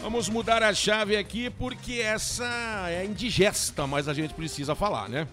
[0.00, 5.28] Vamos mudar a chave aqui porque essa é indigesta, mas a gente precisa falar, né?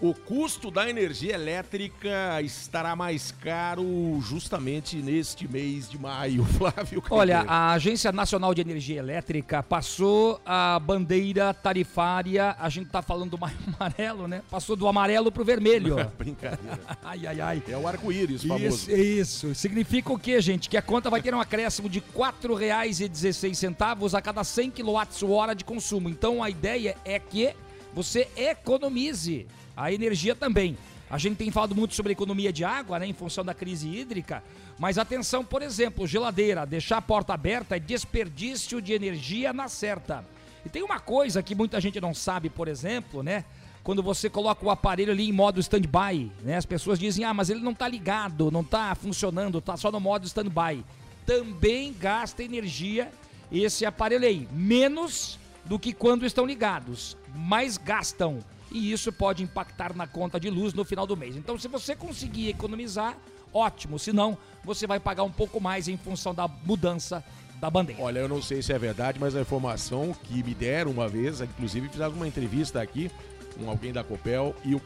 [0.00, 7.02] O custo da energia elétrica estará mais caro justamente neste mês de maio, Flávio.
[7.08, 13.36] Olha, a Agência Nacional de Energia Elétrica passou a bandeira tarifária, a gente tá falando
[13.36, 13.38] do
[13.78, 14.42] amarelo, né?
[14.50, 15.96] Passou do amarelo pro vermelho.
[16.18, 16.80] Brincadeira.
[17.02, 17.62] ai, ai, ai.
[17.68, 18.90] É o arco-íris famoso.
[18.90, 19.54] Isso, isso.
[19.54, 20.68] Significa o quê, gente?
[20.68, 25.64] Que a conta vai ter um acréscimo de R$ 4,16 a cada 100 kWh de
[25.64, 26.08] consumo.
[26.08, 27.54] Então a ideia é que
[27.94, 30.76] você economize a energia também.
[31.10, 34.42] A gente tem falado muito sobre economia de água, né, em função da crise hídrica.
[34.78, 40.24] Mas atenção, por exemplo, geladeira, deixar a porta aberta é desperdício de energia na certa.
[40.64, 43.44] E tem uma coisa que muita gente não sabe, por exemplo, né?
[43.82, 46.56] Quando você coloca o aparelho ali em modo stand-by, né?
[46.56, 50.00] As pessoas dizem, ah, mas ele não está ligado, não está funcionando, está só no
[50.00, 50.82] modo stand-by.
[51.26, 53.12] Também gasta energia
[53.52, 58.38] esse aparelho aí, menos do que quando estão ligados, mas gastam.
[58.74, 61.36] E isso pode impactar na conta de luz no final do mês.
[61.36, 63.16] Então, se você conseguir economizar,
[63.52, 64.00] ótimo.
[64.00, 67.22] Se não, você vai pagar um pouco mais em função da mudança
[67.60, 68.02] da bandeira.
[68.02, 71.40] Olha, eu não sei se é verdade, mas a informação que me deram uma vez,
[71.40, 73.08] inclusive fizeram uma entrevista aqui
[73.56, 74.82] com alguém da Copel e o,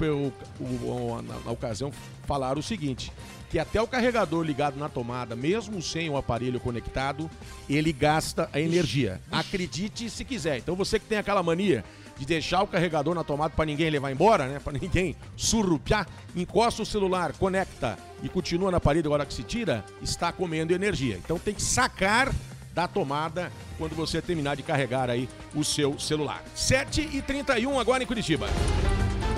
[0.61, 1.91] o, o na, na, ocasião
[2.25, 3.11] falaram o seguinte,
[3.49, 7.31] que até o carregador ligado na tomada, mesmo sem o aparelho conectado,
[7.69, 9.21] ele gasta a energia.
[9.33, 10.59] Acredite se quiser.
[10.59, 11.83] Então você que tem aquela mania
[12.19, 14.59] de deixar o carregador na tomada para ninguém levar embora, né?
[14.59, 19.85] Para ninguém surrupiar, encosta o celular, conecta e continua na parede agora que se tira,
[20.03, 21.17] está comendo energia.
[21.17, 22.33] Então tem que sacar
[22.75, 26.43] da tomada quando você terminar de carregar aí o seu celular.
[26.57, 28.49] 7h31 agora em Curitiba.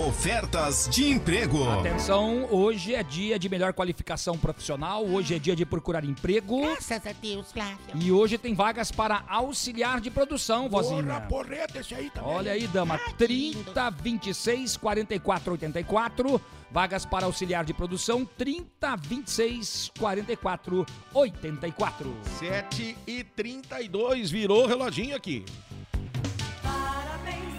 [0.06, 1.68] Ofertas de emprego.
[1.68, 6.62] Atenção, hoje é dia de melhor qualificação profissional, hoje é dia de procurar emprego.
[6.62, 7.76] Graças a Deus, Flávio.
[7.94, 11.02] E hoje tem vagas para auxiliar de produção, vozinha.
[11.02, 12.30] Porra, porreta esse aí também.
[12.30, 16.40] Olha aí, dama, 30, 26, 44, 84.
[16.70, 22.16] Vagas para auxiliar de produção, 30, 26, 44, 84.
[22.38, 25.44] 7 e 32 virou o reloginho aqui.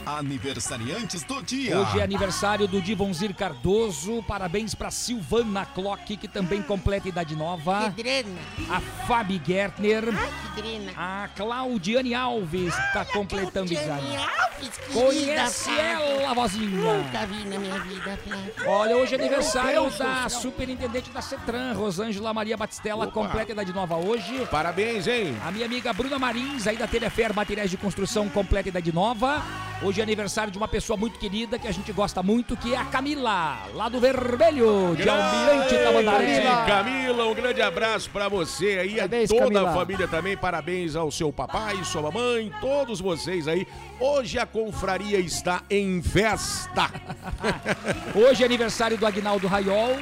[0.06, 1.80] Aniversariantes do dia.
[1.80, 4.24] Hoje é aniversário do Divonzir Cardoso.
[4.24, 7.92] Parabéns para Silvana Clock, que também completa idade nova.
[7.96, 8.40] Que drena.
[8.70, 10.04] A Fabi Gertner.
[10.08, 10.92] Ai, que drena.
[10.98, 14.06] A Claudiane Alves está completando idade.
[14.16, 16.22] Alves, querida, Conhece Flávio.
[16.22, 16.94] ela, vozinha?
[16.94, 18.54] Nunca vi na minha vida, Flávio.
[18.68, 20.42] Olha, hoje é aniversário Deus da céu.
[20.42, 23.12] superintendente da CETRAN, Rosângela Maria Batistella, Opa.
[23.14, 24.48] completa idade nova hoje.
[24.50, 25.36] Parabéns, hein?
[25.46, 29.42] A minha amiga Bruna Marins, aí da Telefer Materiais de Construção, completa idade nova.
[29.84, 32.78] Hoje é aniversário de uma pessoa muito querida que a gente gosta muito, que é
[32.78, 36.42] a Camila, lá do Vermelho, de Almirante Tamandaré.
[36.68, 39.70] Camila, um grande abraço pra você aí, Parabéns, a toda Camila.
[39.70, 40.38] a família também.
[40.38, 43.68] Parabéns ao seu papai, sua mamãe, todos vocês aí.
[44.00, 46.90] Hoje a confraria está em festa.
[48.16, 49.98] Hoje é aniversário do Agnaldo Raiol,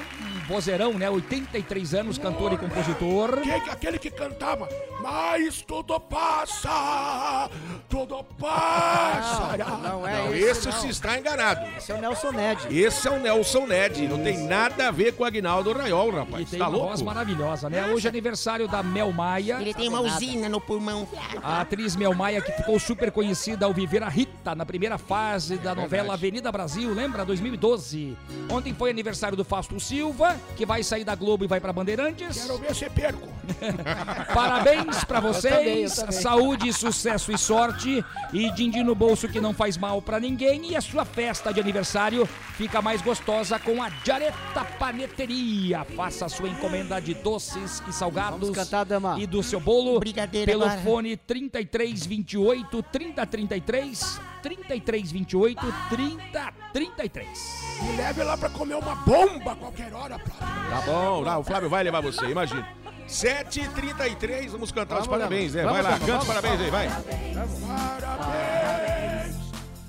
[0.50, 1.08] vozeirão, né?
[1.10, 3.40] 83 anos, cantor e compositor.
[3.42, 4.68] Quem que aquele que cantava?
[5.02, 7.50] Mas tudo passa,
[7.88, 9.56] tudo passa.
[9.84, 10.74] Não é Não, esse, esse não.
[10.74, 11.66] se está enganado.
[11.78, 12.68] Esse é o Nelson Ned.
[12.80, 16.48] Esse é o Nelson Ned, não tem nada a ver com o Agnaldo Raiol, rapaz.
[16.48, 16.90] E tem tá uma louco?
[16.90, 17.86] voz maravilhosa, né?
[17.88, 19.58] Hoje é aniversário da Mel Maia.
[19.62, 21.08] Ele tem uma usina no pulmão.
[21.44, 25.58] A atriz Mel Maia, que ficou super conhecida ao viver a Rita na primeira fase
[25.58, 27.24] da novela Avenida Brasil, lembra?
[27.24, 28.18] 2012.
[28.50, 32.42] Ontem foi aniversário do Fausto Silva, que vai sair da Globo e vai pra Bandeirantes.
[32.42, 33.39] Quero ver se perco.
[34.34, 35.94] Parabéns pra também, eu vocês.
[35.96, 36.12] também.
[36.22, 38.04] Saúde, sucesso e sorte.
[38.34, 40.72] E din-din no bolso que não faz mal pra ninguém.
[40.72, 45.84] E a sua festa de aniversário fica mais gostosa com a Jareta Paneteria.
[45.96, 48.50] Faça a sua encomenda de doces e salgados.
[48.52, 49.16] Cantar, dama.
[49.20, 50.82] E do seu bolo Brigadeiro pelo agora.
[50.82, 55.60] fone 3328 3033 3328
[55.90, 57.80] 3033.
[57.82, 60.70] Me leve lá pra comer uma bomba a qualquer hora, Flávio.
[60.70, 62.68] Tá bom, não, o Flávio vai levar você, imagina.
[63.10, 65.64] 7h33, vamos cantar os Vamos, parabéns, né?
[65.64, 66.90] Vai lá, vamos, canta os parabéns aí, vai.
[66.90, 67.30] Parabéns.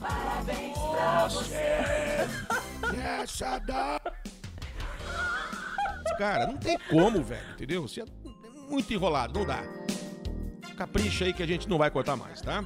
[0.01, 2.97] Parabéns pra você.
[2.97, 4.01] Nessa da...
[6.17, 7.83] Cara, não tem como, velho, entendeu?
[7.83, 8.05] Você é
[8.69, 9.63] muito enrolado, não dá.
[10.77, 12.65] Capricha aí que a gente não vai cortar mais, tá?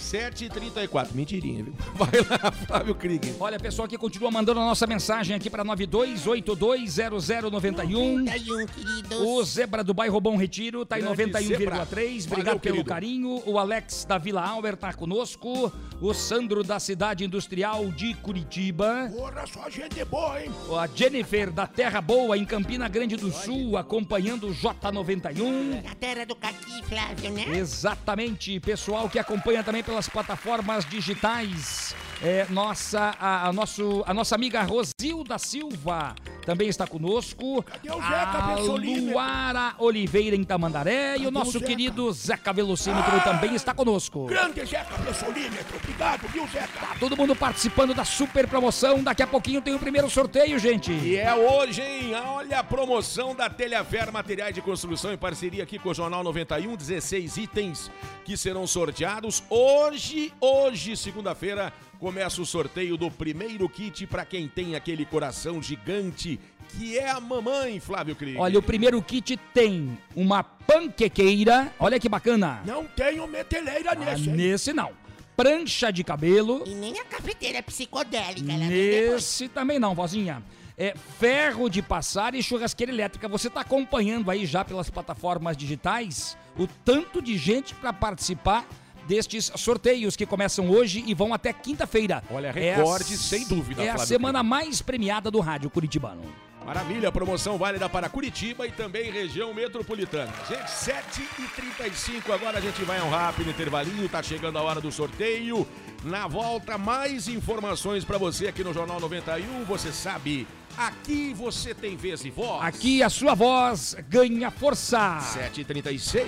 [0.00, 1.74] 7h34, mentirinha, viu?
[1.94, 3.34] Vai lá, Flávio Krieger.
[3.38, 8.24] Olha, pessoal que continua mandando a nossa mensagem aqui para 92820091.
[8.24, 9.20] 31, queridos.
[9.20, 11.46] O Zebra do bairro Bom Retiro tá em Grande 91,3.
[11.46, 11.86] Zebra.
[11.86, 12.84] Obrigado Valeu, pelo querido.
[12.84, 13.42] carinho.
[13.46, 15.72] O Alex da Vila Alber tá conosco.
[16.00, 19.10] O Sandro da Cidade Industrial de Curitiba.
[19.14, 20.50] Porra, só gente boa, hein?
[20.78, 25.84] A Jennifer da Terra Boa em Campina Grande do Sul acompanhando o J91.
[25.90, 27.58] A terra do caqui, Flávio, né?
[27.58, 31.96] Exatamente, pessoal que acompanha também pelas plataformas digitais.
[32.22, 37.62] É, nossa, a, a nosso, a nossa amiga Rosilda Silva, também está conosco.
[37.62, 38.56] Cadê o Zeca a?
[38.56, 41.66] Luara Oliveira em Tamandaré e o nosso Zeca?
[41.66, 44.26] querido Zeca Velocímetro também está conosco.
[44.26, 46.88] Grande Zeca Pessolímetro, obrigado, viu, Zeca?
[46.98, 49.02] Todo mundo participando da super promoção.
[49.02, 50.92] Daqui a pouquinho tem o primeiro sorteio, gente.
[50.92, 52.14] E é hoje, hein?
[52.14, 56.76] Olha a promoção da Telhafer Materiais de Construção em parceria aqui com o Jornal 91,
[56.76, 57.90] 16 itens
[58.26, 59.42] que serão sorteados.
[59.48, 66.40] Hoje, hoje, segunda-feira, começa o sorteio do primeiro kit para quem tem aquele coração gigante
[66.70, 68.36] que é a mamãe, Flávio Cris.
[68.38, 71.72] Olha, o primeiro kit tem uma panquequeira.
[71.78, 72.62] Olha que bacana.
[72.64, 74.36] Não tenho meteleira Ah, nesse, hein?
[74.36, 74.92] nesse não.
[75.36, 76.62] Prancha de cabelo.
[76.66, 79.14] E nem a cafeteira psicodélica, vem depois.
[79.14, 80.42] Nesse também não, vozinha.
[80.78, 83.26] É ferro de passar e churrasqueira elétrica.
[83.28, 88.64] Você está acompanhando aí já pelas plataformas digitais o tanto de gente para participar
[89.10, 92.22] destes sorteios que começam hoje e vão até quinta-feira.
[92.30, 96.22] Olha, É a- recorde, sem dúvida, É a Flávio semana mais premiada do rádio curitibano.
[96.64, 100.30] Maravilha, promoção válida para Curitiba e também região metropolitana.
[100.48, 104.92] Gente, 7h35, agora a gente vai a um rápido intervalinho, tá chegando a hora do
[104.92, 105.66] sorteio.
[106.04, 109.64] Na volta, mais informações para você aqui no Jornal 91.
[109.64, 110.46] Você sabe,
[110.76, 112.62] aqui você tem vez e voz.
[112.62, 115.18] Aqui a sua voz ganha força.
[115.20, 116.26] 7h36.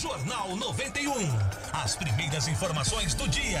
[0.00, 1.12] Jornal 91.
[1.74, 3.60] As primeiras informações do dia.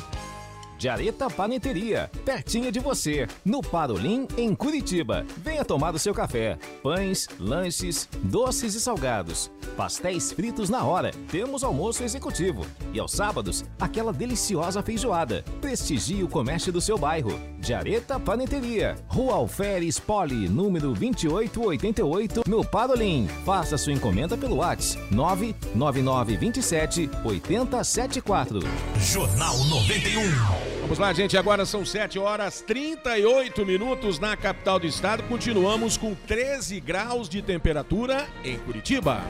[0.81, 5.23] Jareta Paneteria, pertinho de você, no Parolim, em Curitiba.
[5.37, 6.57] Venha tomar o seu café.
[6.81, 9.51] Pães, lanches, doces e salgados.
[9.77, 11.11] Pastéis fritos na hora.
[11.29, 12.65] Temos almoço executivo.
[12.95, 15.45] E aos sábados, aquela deliciosa feijoada.
[15.61, 17.39] Prestigie o comércio do seu bairro.
[17.61, 23.27] Jareta Paneteria, Rua Alferes Poli, número 2888, no Parolim.
[23.45, 28.61] Faça sua encomenda pelo WhatsApp 99927 8074.
[28.99, 30.70] Jornal 91.
[30.91, 31.37] Vamos lá, gente.
[31.37, 35.23] Agora são 7 horas 38 minutos na capital do estado.
[35.23, 39.23] Continuamos com 13 graus de temperatura em Curitiba.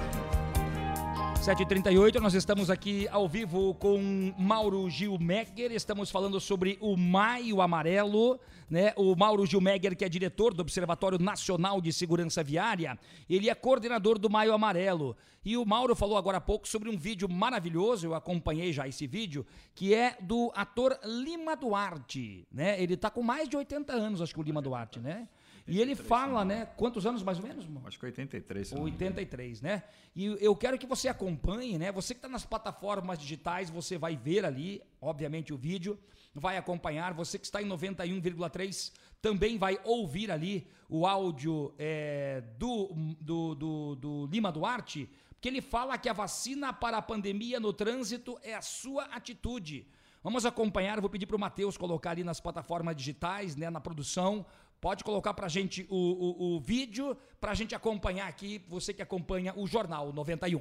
[1.42, 8.40] 7h38, nós estamos aqui ao vivo com Mauro Gilmegger, estamos falando sobre o Maio Amarelo,
[8.70, 8.94] né?
[8.96, 12.96] O Mauro Gilmegger, que é diretor do Observatório Nacional de Segurança Viária,
[13.28, 15.18] ele é coordenador do Maio Amarelo.
[15.44, 19.08] E o Mauro falou agora há pouco sobre um vídeo maravilhoso, eu acompanhei já esse
[19.08, 22.80] vídeo, que é do ator Lima Duarte, né?
[22.80, 25.28] Ele tá com mais de 80 anos, acho que o Lima Duarte, né?
[25.68, 26.66] E ele fala, né?
[26.78, 27.66] Quantos anos mais ou menos?
[27.86, 28.68] Acho que 83.
[28.68, 29.06] se não me engano.
[29.06, 29.84] 83, né?
[30.16, 31.92] E eu quero que você acompanhe, né?
[31.92, 35.98] Você que está nas plataformas digitais, você vai ver ali, obviamente, o vídeo,
[36.34, 37.14] vai acompanhar.
[37.14, 38.92] Você que está em 91,3
[39.22, 45.62] também vai ouvir ali o áudio é, do, do, do, do Lima Duarte, porque ele
[45.62, 49.88] fala que a vacina para a pandemia no trânsito é a sua atitude.
[50.24, 54.46] Vamos acompanhar, vou pedir para o Matheus colocar ali nas plataformas digitais, né, na produção,
[54.82, 59.54] Pode colocar pra gente o, o, o vídeo, pra gente acompanhar aqui, você que acompanha
[59.56, 60.60] o Jornal 91.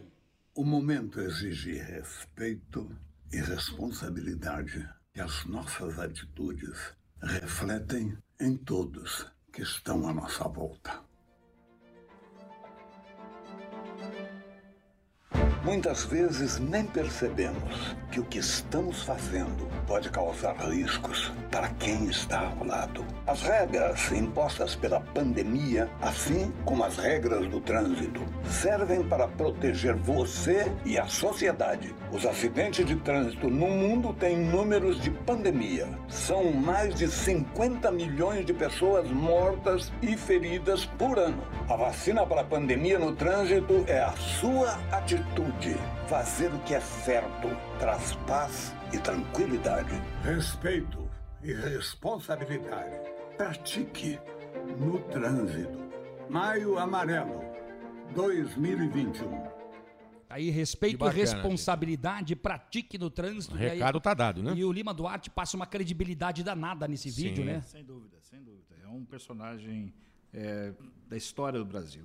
[0.55, 2.95] O momento exige respeito
[3.33, 4.87] e responsabilidade.
[5.15, 11.03] E as nossas atitudes refletem em todos que estão à nossa volta.
[15.63, 22.51] Muitas vezes nem percebemos que o que estamos fazendo pode causar riscos para quem está
[22.59, 23.05] ao lado.
[23.27, 30.73] As regras impostas pela pandemia, assim como as regras do trânsito, servem para proteger você
[30.85, 31.95] e a sociedade.
[32.11, 35.87] Os acidentes de trânsito no mundo têm números de pandemia.
[36.09, 41.43] São mais de 50 milhões de pessoas mortas e feridas por ano.
[41.69, 45.50] A vacina para a pandemia no trânsito é a sua atitude.
[46.09, 47.49] Fazer o que é certo
[47.79, 49.91] traz paz e tranquilidade.
[50.23, 51.09] Respeito
[51.43, 52.97] e responsabilidade.
[53.37, 54.19] Pratique
[54.79, 55.79] no trânsito.
[56.29, 57.41] Maio Amarelo
[58.15, 59.51] 2021.
[60.29, 63.57] Aí, respeito bacana, e responsabilidade, pratique no trânsito.
[63.57, 64.53] O E aí- recado tá dado, né?
[64.55, 67.61] E o Lima Duarte passa uma credibilidade danada nesse vídeo, né?
[67.63, 68.77] Sem dúvida, sem dúvida.
[68.85, 69.93] É um personagem
[70.33, 70.73] é,
[71.09, 72.05] da história do Brasil.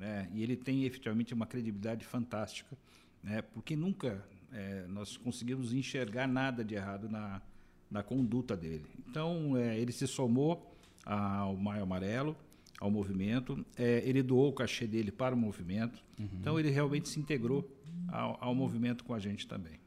[0.00, 0.30] Né?
[0.32, 2.74] E ele tem efetivamente uma credibilidade fantástica,
[3.22, 3.42] né?
[3.42, 7.42] porque nunca é, nós conseguimos enxergar nada de errado na,
[7.90, 8.86] na conduta dele.
[9.06, 10.74] Então, é, ele se somou
[11.04, 12.34] ao Maio Amarelo,
[12.80, 17.20] ao movimento, é, ele doou o cachê dele para o movimento, então ele realmente se
[17.20, 17.70] integrou
[18.08, 19.78] ao, ao movimento com a gente também.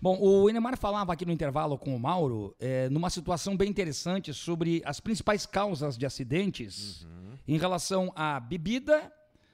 [0.00, 4.34] Bom, o Enemar falava aqui no intervalo com o Mauro, é, numa situação bem interessante
[4.34, 7.06] sobre as principais causas de acidentes
[7.46, 9.10] em relação à bebida,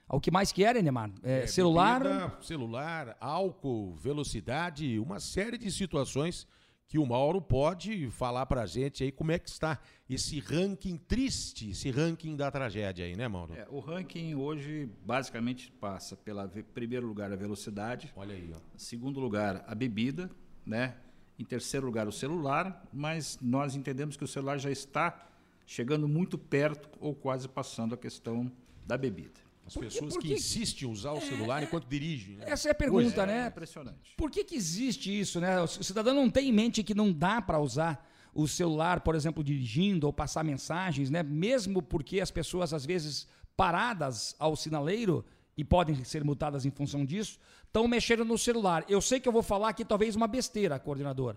[0.08, 1.10] ao que mais que era, Enemar?
[1.22, 2.02] É, É, celular.
[2.02, 6.46] bebida, celular, álcool, velocidade, uma série de situações
[6.86, 11.70] que o Mauro pode falar pra gente aí como é que está esse ranking triste,
[11.70, 13.54] esse ranking da tragédia aí, né, Mauro?
[13.54, 18.12] É, o ranking hoje basicamente passa pela primeiro lugar a velocidade.
[18.14, 18.58] Olha aí, ó.
[18.76, 20.30] Segundo lugar a bebida,
[20.64, 20.94] né?
[21.38, 25.26] Em terceiro lugar o celular, mas nós entendemos que o celular já está
[25.66, 28.52] chegando muito perto ou quase passando a questão
[28.86, 29.40] da bebida.
[29.66, 32.36] As pessoas que insistem em usar o celular enquanto dirigem.
[32.36, 32.44] né?
[32.46, 33.26] Essa é a pergunta, Hoje.
[33.26, 33.48] né?
[33.48, 34.14] impressionante.
[34.16, 35.60] Por que, que existe isso, né?
[35.60, 39.42] O cidadão não tem em mente que não dá para usar o celular, por exemplo,
[39.42, 41.22] dirigindo ou passar mensagens, né?
[41.22, 45.24] Mesmo porque as pessoas, às vezes, paradas ao sinaleiro
[45.56, 48.84] e podem ser multadas em função disso, estão mexendo no celular.
[48.88, 51.36] Eu sei que eu vou falar aqui talvez uma besteira, coordenador.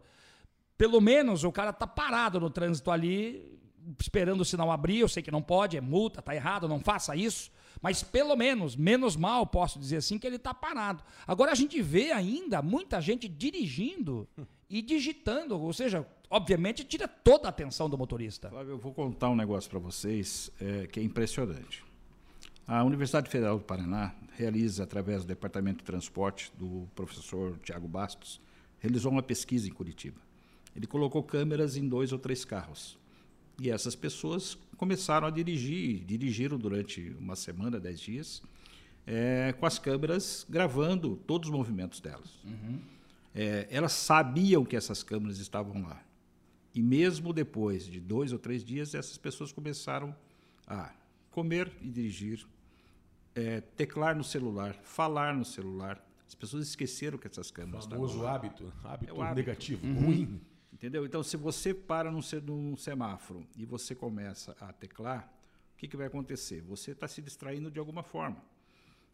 [0.78, 3.58] Pelo menos o cara tá parado no trânsito ali,
[4.00, 5.00] esperando o sinal abrir.
[5.00, 7.52] Eu sei que não pode, é multa, tá errado, não faça isso.
[7.82, 11.04] Mas pelo menos, menos mal, posso dizer assim, que ele tá parado.
[11.26, 14.28] Agora a gente vê ainda muita gente dirigindo
[14.70, 18.50] e digitando, ou seja, obviamente tira toda a atenção do motorista.
[18.50, 21.84] Flávio, eu vou contar um negócio para vocês é, que é impressionante.
[22.68, 28.42] A Universidade Federal do Paraná realiza, através do Departamento de Transporte do professor Tiago Bastos,
[28.80, 30.20] realizou uma pesquisa em Curitiba.
[30.76, 32.98] Ele colocou câmeras em dois ou três carros.
[33.60, 38.42] E essas pessoas começaram a dirigir, dirigiram durante uma semana, dez dias,
[39.06, 42.40] é, com as câmeras gravando todos os movimentos delas.
[43.34, 46.02] É, elas sabiam que essas câmeras estavam lá.
[46.74, 50.16] E mesmo depois de dois ou três dias, essas pessoas começaram
[50.68, 50.92] a
[51.32, 52.46] comer e dirigir,
[53.36, 56.04] é, teclar no celular, falar no celular.
[56.28, 58.36] As pessoas esqueceram que essas câmeras Famoso estavam lá.
[58.36, 59.94] hábito, hábito É o negativo, Uhum.
[60.06, 60.42] ruim.
[60.78, 61.06] Entendeu?
[61.06, 65.28] Então, se você para num, se- num semáforo e você começa a teclar,
[65.74, 66.62] o que, que vai acontecer?
[66.62, 68.38] Você está se distraindo de alguma forma.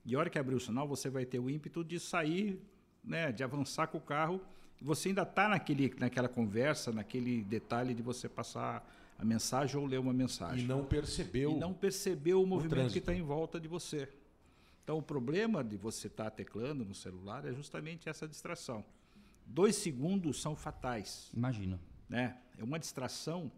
[0.05, 2.59] E a hora que abrir o sinal, você vai ter o ímpeto de sair,
[3.01, 4.41] né, de avançar com o carro.
[4.81, 8.85] Você ainda está naquela conversa, naquele detalhe de você passar
[9.17, 10.65] a mensagem ou ler uma mensagem.
[10.65, 12.99] E não percebeu E não percebeu o movimento que trânsito.
[12.99, 14.09] está em volta de você.
[14.83, 18.83] Então, o problema de você estar teclando no celular é justamente essa distração.
[19.45, 21.31] Dois segundos são fatais.
[21.33, 21.79] Imagino.
[22.09, 22.37] Né?
[22.57, 23.51] É uma distração.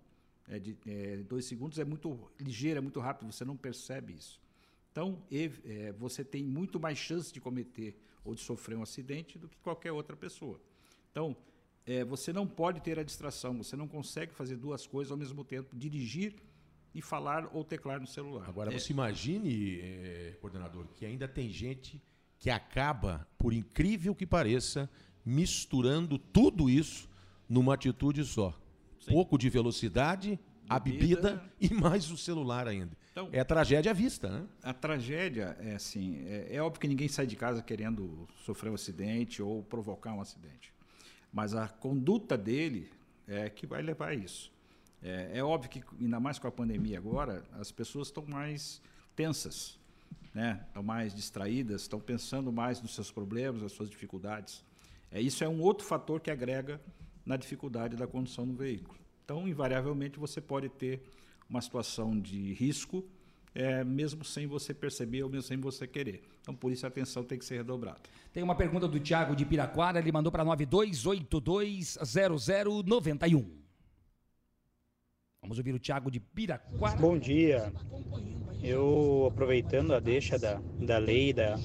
[0.48, 4.40] É de, é, dois segundos é muito ligeira, é muito rápido, você não percebe isso.
[4.92, 9.50] Então, é, você tem muito mais chance de cometer ou de sofrer um acidente do
[9.50, 10.62] que qualquer outra pessoa.
[11.12, 11.36] Então,
[11.86, 15.44] é, você não pode ter a distração, você não consegue fazer duas coisas ao mesmo
[15.44, 16.36] tempo, dirigir
[16.94, 18.48] e falar ou teclar no celular.
[18.48, 22.02] Agora É, você imagine, eh, coordenador, que ainda tem gente
[22.40, 24.90] que acaba, por incrível que pareça,
[25.26, 27.10] misturando tudo isso
[27.50, 28.58] numa atitude só.
[29.08, 32.96] Pouco de velocidade, a bebida e mais o celular ainda.
[33.12, 34.46] Então- é tragédia à vista, né?
[34.62, 38.76] A tragédia é assim, é, é óbvio que ninguém sai de casa querendo sofrer um
[38.76, 40.74] acidente ou provocar um acidente,
[41.32, 42.92] mas a conduta dele
[43.28, 44.52] é que vai levar a isso.
[45.02, 48.82] É, é óbvio que, ainda mais com a pandemia agora, as pessoas estão mais
[49.16, 49.80] tensas,
[50.34, 50.64] né?
[50.68, 54.64] estão mais distraídas, estão pensando mais nos seus problemas, nas suas dificuldades.
[55.12, 56.80] É, isso é um outro fator que agrega
[57.26, 59.00] na dificuldade da condução do veículo.
[59.24, 61.02] Então, invariavelmente, você pode ter
[61.50, 63.04] uma situação de risco,
[63.54, 66.22] é, mesmo sem você perceber ou mesmo sem você querer.
[66.42, 68.02] Então, por isso, a atenção tem que ser redobrada.
[68.32, 73.46] Tem uma pergunta do Thiago de Piraquara, ele mandou para 92820091.
[75.42, 76.98] Vamos ouvir o Thiago de Piraquara.
[76.98, 77.74] Bom dia.
[78.62, 81.56] Eu, aproveitando a deixa da, da lei da,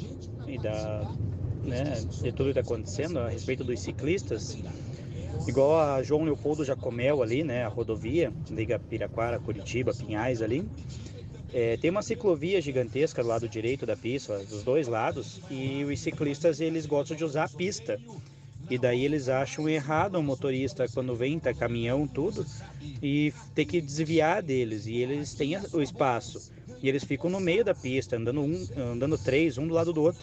[0.46, 1.00] e da,
[1.62, 4.58] né, de tudo que está acontecendo a respeito dos ciclistas,
[5.46, 10.64] igual a João Leopoldo Jacomel ali, né, a rodovia, liga Piraquara, Curitiba, Pinhais ali,
[11.52, 15.98] é, tem uma ciclovia gigantesca do lado direito da pista, dos dois lados, e os
[15.98, 17.98] ciclistas eles gostam de usar a pista.
[18.68, 22.46] E daí eles acham errado o motorista quando vem, tá caminhão, tudo,
[23.02, 24.86] e tem que desviar deles.
[24.86, 26.52] E eles têm o espaço.
[26.80, 30.02] E eles ficam no meio da pista, andando um, andando três, um do lado do
[30.02, 30.22] outro.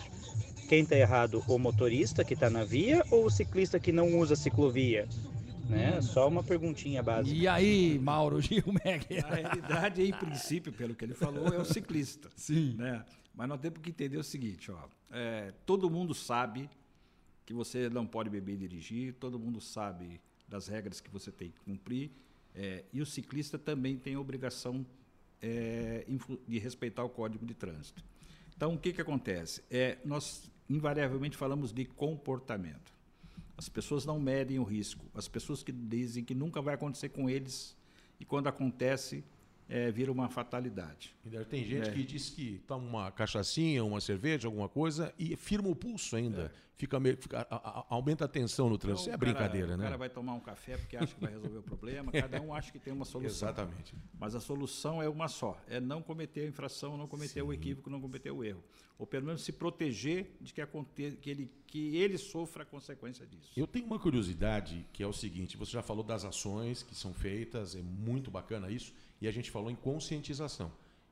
[0.68, 1.42] Quem tá errado?
[1.48, 5.08] O motorista que tá na via ou o ciclista que não usa ciclovia?
[5.70, 6.02] Né?
[6.02, 7.34] Só uma perguntinha básica.
[7.34, 9.22] E aí, Mauro Gilmeg?
[9.22, 12.30] Na realidade, em princípio, pelo que ele falou, é o ciclista.
[12.36, 12.76] Sim.
[12.78, 13.06] Né?
[13.34, 14.78] Mas nós temos que entender o seguinte, ó.
[15.10, 16.70] É, todo mundo sabe
[17.46, 21.50] que você não pode beber e dirigir, todo mundo sabe das regras que você tem
[21.50, 22.12] que cumprir,
[22.54, 24.86] é, e o ciclista também tem a obrigação
[25.42, 26.06] é,
[26.46, 28.04] de respeitar o código de trânsito.
[28.56, 29.64] Então, o que, que acontece?
[29.70, 32.94] É, nós invariavelmente falamos de comportamento.
[33.58, 35.06] As pessoas não medem o risco.
[35.16, 37.76] As pessoas que dizem que nunca vai acontecer com eles
[38.20, 39.24] e quando acontece,
[39.70, 41.14] é, vira uma fatalidade.
[41.50, 41.92] Tem gente É.
[41.92, 46.52] que diz que toma uma cachaçinha, uma cerveja, alguma coisa e firma o pulso ainda.
[46.76, 49.10] Fica, meio- fica- a- a- aumenta a tensão no trânsito.
[49.10, 49.84] Então, é o cara- brincadeira, O né?
[49.86, 52.12] cara vai tomar um café porque acha que vai resolver o problema.
[52.40, 53.50] Cada um acha que tem uma solução.
[53.50, 53.96] Exatamente.
[54.20, 57.90] Mas a solução é uma só: é não cometer a infração, não cometer o equívoco,
[57.90, 58.64] não cometer o erro.
[59.00, 63.26] Ou pelo menos se proteger de que, aconte que, ele, que ele sofra a consequência
[63.26, 63.52] disso.
[63.58, 67.12] Eu tenho uma curiosidade que é o seguinte: você já falou das ações que são
[67.12, 70.72] feitas, é muito bacana isso, e a gente falou em conscientização,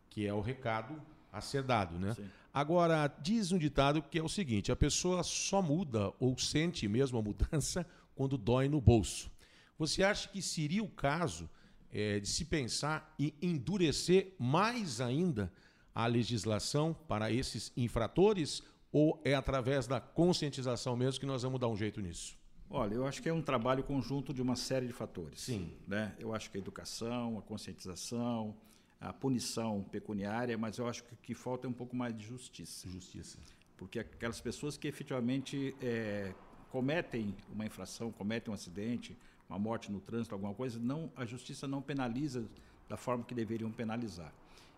[0.10, 1.02] que é o recado
[1.32, 2.16] a ser dado, né?
[2.54, 7.18] Agora, diz um ditado que é o seguinte: a pessoa só muda ou sente mesmo
[7.18, 7.86] a mudança
[8.16, 9.30] quando dói no bolso.
[9.78, 11.50] Você acha que seria o caso
[11.92, 15.52] eh, de se pensar em endurecer mais ainda
[15.94, 18.64] a legislação para esses infratores?
[18.90, 22.38] Ou é através da conscientização mesmo que nós vamos dar um jeito nisso?
[22.70, 25.42] Olha, eu acho que é um trabalho conjunto de uma série de fatores.
[25.42, 25.72] Sim.
[25.88, 26.16] Né?
[26.20, 28.56] Eu acho que a educação, a conscientização,
[29.00, 32.88] a punição pecuniária, mas eu acho que que falta é um pouco mais de justiça.
[32.90, 33.38] Justiça.
[33.78, 36.34] Porque aquelas pessoas que efetivamente é,
[36.70, 39.18] cometem uma infração, cometem um acidente,
[39.50, 42.46] uma morte no trânsito, alguma coisa, não, a justiça não penaliza
[42.90, 44.34] da forma que deveriam penalizar.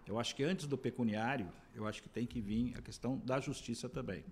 [0.05, 3.39] Eu acho que antes do pecuniário, eu acho que tem que vir a questão da
[3.39, 4.23] justiça também.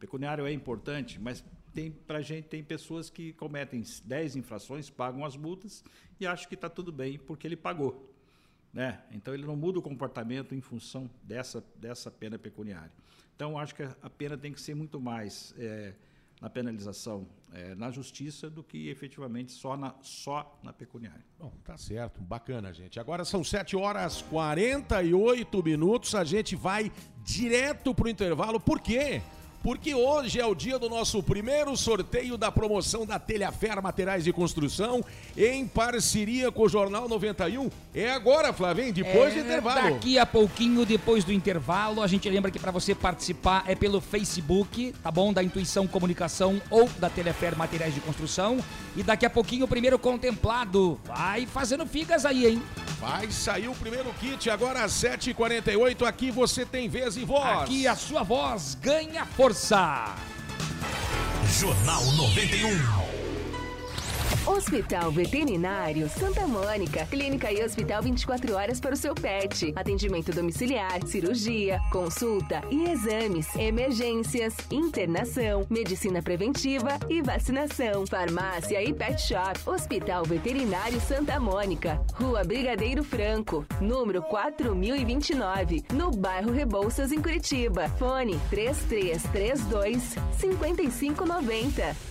[0.00, 1.44] O pecuniário é importante, mas
[1.74, 5.84] tem pra gente tem pessoas que cometem 10 infrações, pagam as multas
[6.18, 8.10] e acham que está tudo bem porque ele pagou.
[8.72, 8.98] Né?
[9.12, 12.90] Então ele não muda o comportamento em função dessa, dessa pena pecuniária.
[13.36, 15.92] Então acho que a pena tem que ser muito mais é,
[16.40, 21.26] na penalização, é, na justiça, do que efetivamente só na, só na pecuniária.
[21.38, 22.98] Bom, tá certo, bacana, gente.
[22.98, 26.90] Agora são 7 horas 48 minutos, a gente vai
[27.22, 28.58] direto pro intervalo.
[28.58, 29.20] Por quê?
[29.20, 29.39] Porque
[29.94, 35.04] hoje é o dia do nosso primeiro sorteio da promoção da Telhafer Materiais de Construção,
[35.36, 37.70] em parceria com o Jornal 91.
[37.94, 39.90] É agora, Flavinho, depois do É, intervalo.
[39.94, 44.00] Daqui a pouquinho, depois do intervalo, a gente lembra que para você participar é pelo
[44.00, 45.32] Facebook, tá bom?
[45.32, 48.58] Da Intuição Comunicação ou da Telefer Materiais de Construção.
[48.96, 50.98] E daqui a pouquinho o primeiro contemplado.
[51.04, 52.62] Vai fazendo figas aí, hein?
[53.00, 56.06] Vai sair o primeiro kit agora às 7h48.
[56.06, 57.62] Aqui você tem vez e voz.
[57.62, 60.14] Aqui a sua voz ganha força.
[61.58, 63.09] Jornal 91.
[64.46, 67.06] Hospital Veterinário Santa Mônica.
[67.06, 69.72] Clínica e hospital 24 horas para o seu pet.
[69.76, 78.06] Atendimento domiciliar, cirurgia, consulta e exames, emergências, internação, medicina preventiva e vacinação.
[78.06, 79.60] Farmácia e pet shop.
[79.66, 82.00] Hospital Veterinário Santa Mônica.
[82.14, 87.88] Rua Brigadeiro Franco, número 4029, no bairro Rebouças, em Curitiba.
[87.98, 92.09] Fone 3332 5590.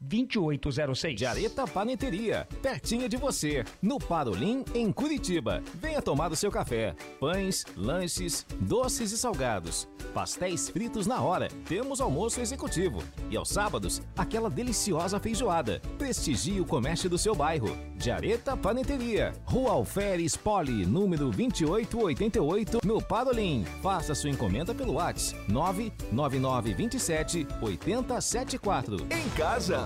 [0.00, 1.18] 2806.
[1.18, 5.62] Jareta Paneteria, pertinho de você, no Parolim, em Curitiba.
[5.74, 6.94] Venha tomar o seu café.
[7.18, 9.88] Pães, lanches, doces e salgados.
[10.14, 11.48] Pastéis fritos na hora.
[11.68, 13.02] Temos almoço executivo.
[13.30, 15.80] E aos sábados, aquela deliciosa feijoada.
[15.98, 17.76] Prestigie o comércio do seu bairro.
[17.98, 23.64] Jareta Paneteria, Rua Alferes Poli, número 2888, no Parolim.
[23.82, 29.06] Faça sua encomenda pelo WhatsApp 99927 8074.
[29.10, 29.85] Em casa,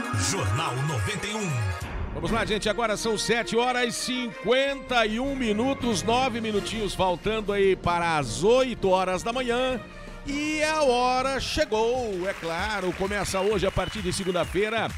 [0.19, 1.39] Jornal 91.
[2.13, 2.67] Vamos lá, gente.
[2.67, 9.23] Agora são 7 horas e 51 minutos, 9 minutinhos faltando aí para as 8 horas
[9.23, 9.79] da manhã.
[10.27, 12.93] E a hora chegou, é claro.
[12.93, 14.89] Começa hoje, a partir de segunda-feira,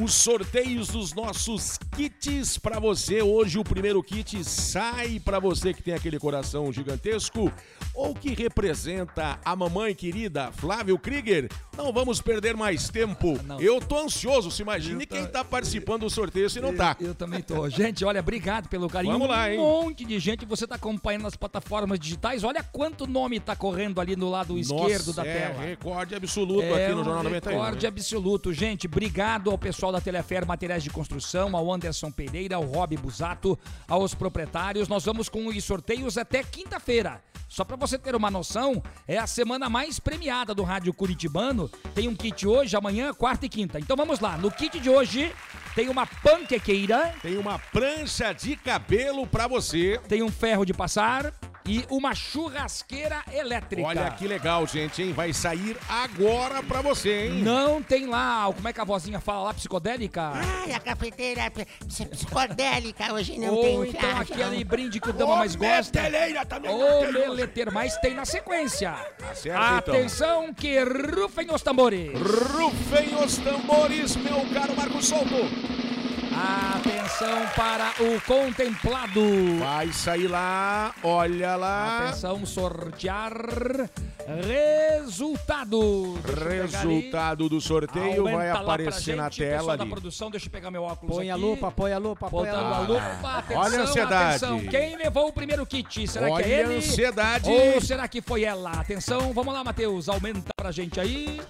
[0.00, 3.22] os sorteios dos nossos kits para você.
[3.22, 7.52] Hoje o primeiro kit sai para você que tem aquele coração gigantesco
[7.94, 11.48] ou que representa a mamãe querida Flávio Krieger.
[11.76, 13.38] Não vamos perder mais tempo.
[13.58, 16.96] Eu tô ansioso, se imagine quem tá participando do sorteio se não tá.
[17.00, 17.68] Eu, também tô.
[17.68, 19.12] Gente, olha, obrigado pelo carinho.
[19.12, 19.58] Vamos lá, hein?
[19.58, 22.44] Um monte de gente, você tá acompanhando nas plataformas digitais.
[22.44, 25.62] Olha quanto nome tá correndo ali no lado esquerdo da é tela.
[25.62, 27.52] recorde absoluto É aqui no um Jornal 91.
[27.52, 27.88] Recorde né?
[27.88, 28.52] absoluto.
[28.52, 33.58] Gente, obrigado ao pessoal da Telefer Materiais de Construção, ao Anderson Pereira, ao Rob Busato,
[33.88, 34.88] aos proprietários.
[34.88, 37.22] Nós vamos com os sorteios até quinta-feira.
[37.52, 41.68] Só para você ter uma noção, é a semana mais premiada do Rádio Curitibano.
[41.94, 43.78] Tem um kit hoje, amanhã, quarta e quinta.
[43.78, 44.38] Então vamos lá.
[44.38, 45.30] No kit de hoje
[45.74, 47.14] tem uma panquequeira.
[47.20, 50.00] Tem uma prancha de cabelo para você.
[50.08, 51.30] Tem um ferro de passar
[51.64, 53.86] e uma churrasqueira elétrica.
[53.86, 55.12] Olha que legal, gente, hein?
[55.12, 57.42] Vai sair agora pra você, hein?
[57.42, 60.32] Não tem lá, como é que a vozinha fala lá, psicodélica?
[60.34, 64.20] Ai, a cafeteira ps- psicodélica hoje não Ou tem então ferro.
[64.22, 66.02] aquele brinde que o Dama mais gosta.
[66.02, 66.70] Meteleira também.
[66.72, 67.04] Ô,
[67.42, 68.94] meleteira, mas tem na sequência.
[69.34, 69.94] certo, então.
[69.94, 72.10] Atenção que rufem os tambores.
[72.12, 75.36] Rufem os tambores, meu caro Marcos Souto.
[76.34, 79.20] Atenção para o contemplado.
[79.58, 82.08] Vai sair lá, olha lá.
[82.08, 83.32] Atenção, sortear.
[84.46, 85.24] Deixa
[86.80, 87.00] ali.
[87.00, 89.90] Resultado do sorteio vai Aumenta pra aparecer na tela da ali.
[89.90, 91.42] produção, deixa eu pegar meu óculos Põe a aqui.
[91.44, 92.92] lupa, põe a lupa, põe a a lupa.
[92.92, 94.44] lupa, atenção, Olha a ansiedade.
[94.44, 94.60] atenção.
[94.70, 96.06] Quem levou o primeiro kit?
[96.08, 96.74] Será Olha que é ele?
[96.74, 97.50] a ansiedade.
[97.50, 98.70] Ou será que foi ela?
[98.72, 101.40] Atenção, vamos lá, Matheus, aumenta pra gente aí.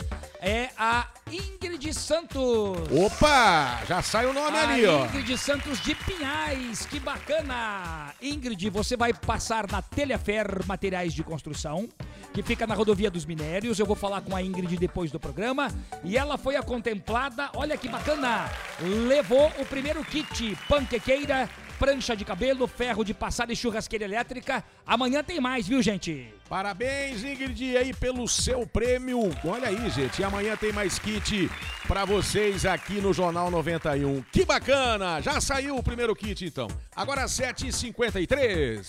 [0.44, 2.76] É a Ingrid Santos.
[2.90, 5.06] Opa, já sai o nome a ali, ó.
[5.06, 8.12] Ingrid Santos de Pinhais, que bacana!
[8.20, 11.88] Ingrid, você vai passar na Telefer Materiais de Construção,
[12.34, 13.78] que fica na rodovia dos Minérios.
[13.78, 15.68] Eu vou falar com a Ingrid depois do programa.
[16.02, 18.50] E ela foi a contemplada, olha que bacana!
[18.80, 21.48] Levou o primeiro kit, panquequeira,
[21.82, 24.62] prancha de cabelo, ferro de passada e churrasqueira elétrica.
[24.86, 26.32] Amanhã tem mais, viu, gente?
[26.48, 29.18] Parabéns, Ingrid, aí pelo seu prêmio.
[29.44, 30.20] Olha aí, gente.
[30.20, 31.50] E amanhã tem mais kit
[31.88, 34.22] pra vocês aqui no Jornal 91.
[34.30, 35.20] Que bacana!
[35.20, 36.68] Já saiu o primeiro kit, então.
[36.94, 38.86] Agora 7h53.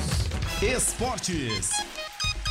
[0.62, 1.72] Esportes.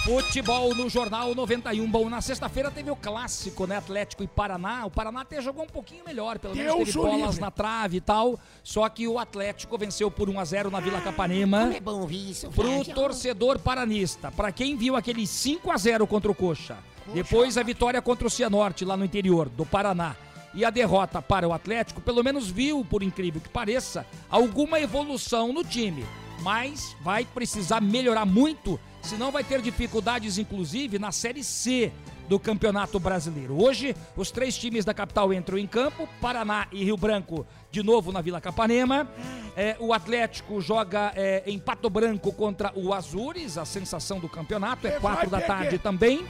[0.05, 1.89] Futebol no Jornal 91.
[1.89, 3.77] Bom, na sexta-feira teve o clássico, né?
[3.77, 4.85] Atlético e Paraná.
[4.85, 7.41] O Paraná até jogou um pouquinho melhor, pelo menos Deus teve bolas livre.
[7.41, 8.37] na trave e tal.
[8.65, 11.61] Só que o Atlético venceu por 1 a 0 na Vila Capanema.
[11.61, 12.95] Como é bom ouvir isso, Pro Flávio.
[12.97, 16.79] torcedor paranista, pra quem viu aquele 5 a 0 contra o Coxa,
[17.15, 20.17] depois a vitória contra o Cianorte lá no interior do Paraná
[20.53, 25.53] e a derrota para o Atlético, pelo menos viu, por incrível que pareça, alguma evolução
[25.53, 26.05] no time.
[26.41, 31.93] Mas vai precisar melhorar muito, senão vai ter dificuldades, inclusive, na Série C
[32.29, 33.63] do Campeonato Brasileiro.
[33.63, 38.13] Hoje, os três times da capital entram em campo: Paraná e Rio Branco, de novo
[38.13, 39.09] na Vila Capanema.
[39.55, 44.87] É, o Atlético joga é, em Pato Branco contra o Azures, a sensação do campeonato.
[44.87, 46.25] É Vai quatro da tarde também.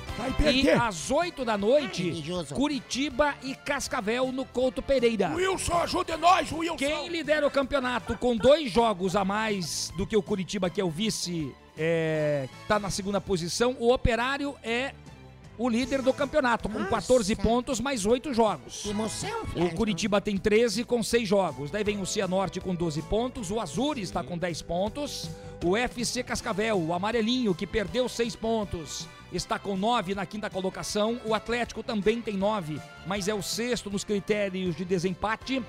[0.53, 2.12] E às oito da noite,
[2.53, 5.33] Curitiba e Cascavel no Couto Pereira.
[5.37, 6.77] Wilson, ajude nós, Wilson.
[6.77, 10.85] Quem lidera o campeonato com dois jogos a mais do que o Curitiba, que é
[10.85, 13.77] o vice, é, tá na segunda posição.
[13.79, 14.95] O Operário é
[15.59, 18.87] o líder do campeonato, com 14 pontos, mais 8 jogos.
[18.87, 21.70] Emoção, O Curitiba tem 13 com 6 jogos.
[21.70, 23.51] Daí vem o Cianorte com 12 pontos.
[23.51, 25.29] O Azures está com 10 pontos.
[25.64, 31.18] O FC Cascavel, o amarelinho, que perdeu 6 pontos, está com 9 na quinta colocação.
[31.24, 35.62] O Atlético também tem 9, mas é o sexto nos critérios de desempate.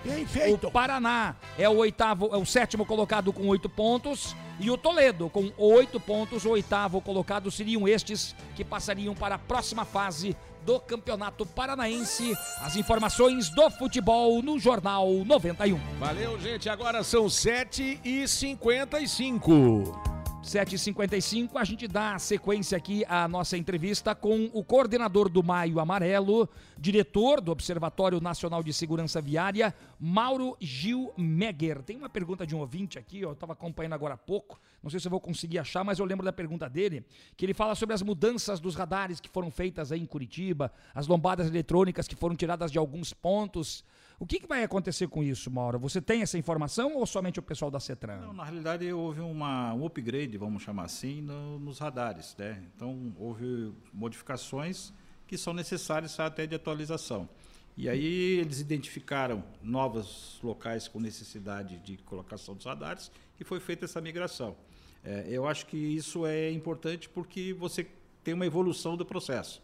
[0.51, 4.35] O Paraná é o oitavo, é o sétimo colocado com 8 pontos.
[4.59, 9.39] E o Toledo, com 8 pontos, o oitavo colocado seriam estes que passariam para a
[9.39, 12.35] próxima fase do Campeonato Paranaense.
[12.61, 15.77] As informações do futebol no Jornal 91.
[15.99, 16.69] Valeu, gente.
[16.69, 20.12] Agora são 7h55.
[20.43, 26.49] 7h55, a gente dá sequência aqui à nossa entrevista com o coordenador do Maio Amarelo,
[26.77, 31.81] diretor do Observatório Nacional de Segurança Viária, Mauro Gil Megger.
[31.81, 34.89] Tem uma pergunta de um ouvinte aqui, ó, eu estava acompanhando agora há pouco, não
[34.89, 37.05] sei se eu vou conseguir achar, mas eu lembro da pergunta dele,
[37.37, 41.07] que ele fala sobre as mudanças dos radares que foram feitas aí em Curitiba, as
[41.07, 43.81] lombadas eletrônicas que foram tiradas de alguns pontos.
[44.23, 45.77] O que, que vai acontecer com isso, Mauro?
[45.79, 48.21] Você tem essa informação ou somente o pessoal da CETRAN?
[48.21, 52.33] Não, na realidade houve uma, um upgrade, vamos chamar assim, no- nos radares.
[52.37, 52.63] Né?
[52.73, 54.93] Então houve modificações
[55.27, 57.27] que são necessárias até de atualização.
[57.75, 63.83] E aí eles identificaram novos locais com necessidade de colocação dos radares e foi feita
[63.83, 64.55] essa migração.
[65.03, 67.85] É, eu acho que isso é importante porque você
[68.23, 69.61] tem uma evolução do processo.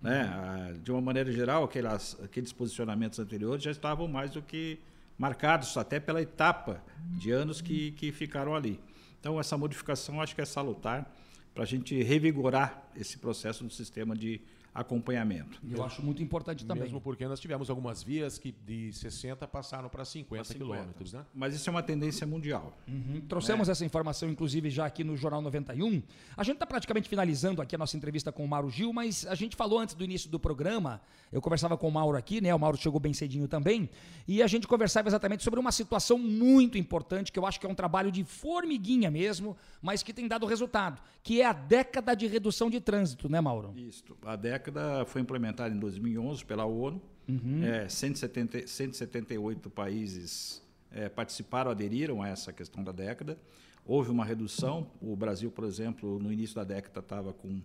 [0.00, 0.22] Né?
[0.32, 4.78] Ah, De uma maneira geral, aquelas, aqueles posicionamentos anteriores já estavam mais do que
[5.18, 6.82] marcados, até pela etapa
[7.18, 8.78] de anos que, que ficaram ali.
[9.18, 11.10] Então, essa modificação acho que é salutar
[11.54, 14.40] para a gente revigorar esse processo do sistema de
[14.76, 15.60] acompanhamento.
[15.68, 16.84] Eu acho muito importante também.
[16.84, 21.24] Mesmo porque nós tivemos algumas vias que de 60 passaram para 50, quilômetros, né?
[21.34, 22.76] Mas isso é uma tendência mundial.
[22.86, 23.22] Uhum.
[23.26, 26.02] Trouxemos essa informação, inclusive, já aqui no Jornal 91.
[26.36, 29.34] A gente está praticamente finalizando aqui a nossa entrevista com o Mauro Gil, mas a
[29.34, 31.00] gente falou antes do início do programa,
[31.32, 32.54] eu conversava com o Mauro aqui, né?
[32.54, 33.88] O Mauro chegou bem cedinho também,
[34.28, 37.68] e a gente conversava exatamente sobre uma situação muito importante, que eu acho que é
[37.68, 42.26] um trabalho de formiguinha mesmo, mas que tem dado resultado, que é a década de
[42.26, 43.72] redução de trânsito, né, Mauro?
[43.76, 44.04] Isso.
[44.24, 44.65] A década
[45.06, 47.00] foi implementada em 2011 pela ONU.
[47.28, 47.64] Uhum.
[47.64, 50.62] É, 170, 178 países
[50.92, 53.38] é, participaram, aderiram a essa questão da década.
[53.84, 54.90] Houve uma redução.
[55.00, 57.60] O Brasil, por exemplo, no início da década estava com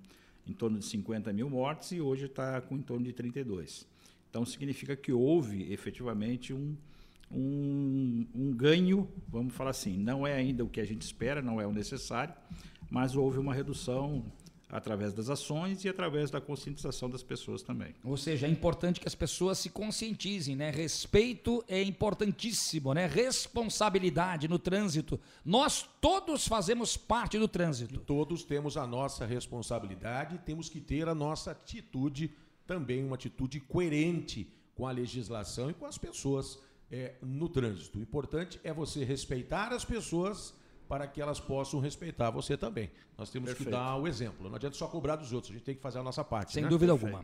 [0.48, 3.88] em torno de 50 mil mortes e hoje está com em torno de 32.
[4.30, 6.76] Então significa que houve efetivamente um,
[7.32, 11.62] um, um ganho, vamos falar assim, não é ainda o que a gente espera, não
[11.62, 12.34] é o necessário,
[12.90, 14.26] mas houve uma redução
[14.72, 17.94] através das ações e através da conscientização das pessoas também.
[18.04, 20.72] Ou seja, é importante que as pessoas se conscientizem, né?
[20.72, 23.06] Respeito é importantíssimo, né?
[23.06, 25.20] Responsabilidade no trânsito.
[25.44, 28.00] Nós todos fazemos parte do trânsito.
[28.00, 32.32] Todos temos a nossa responsabilidade e temos que ter a nossa atitude,
[32.66, 36.58] também uma atitude coerente com a legislação e com as pessoas
[36.90, 38.00] é, no trânsito.
[38.00, 40.54] O importante é você respeitar as pessoas
[40.92, 42.92] para que elas possam respeitar você também.
[43.18, 43.70] Nós temos Perfeito.
[43.70, 44.50] que dar o exemplo.
[44.50, 46.52] Não adianta só cobrar dos outros, a gente tem que fazer a nossa parte.
[46.52, 46.68] Sem né?
[46.68, 47.24] dúvida alguma.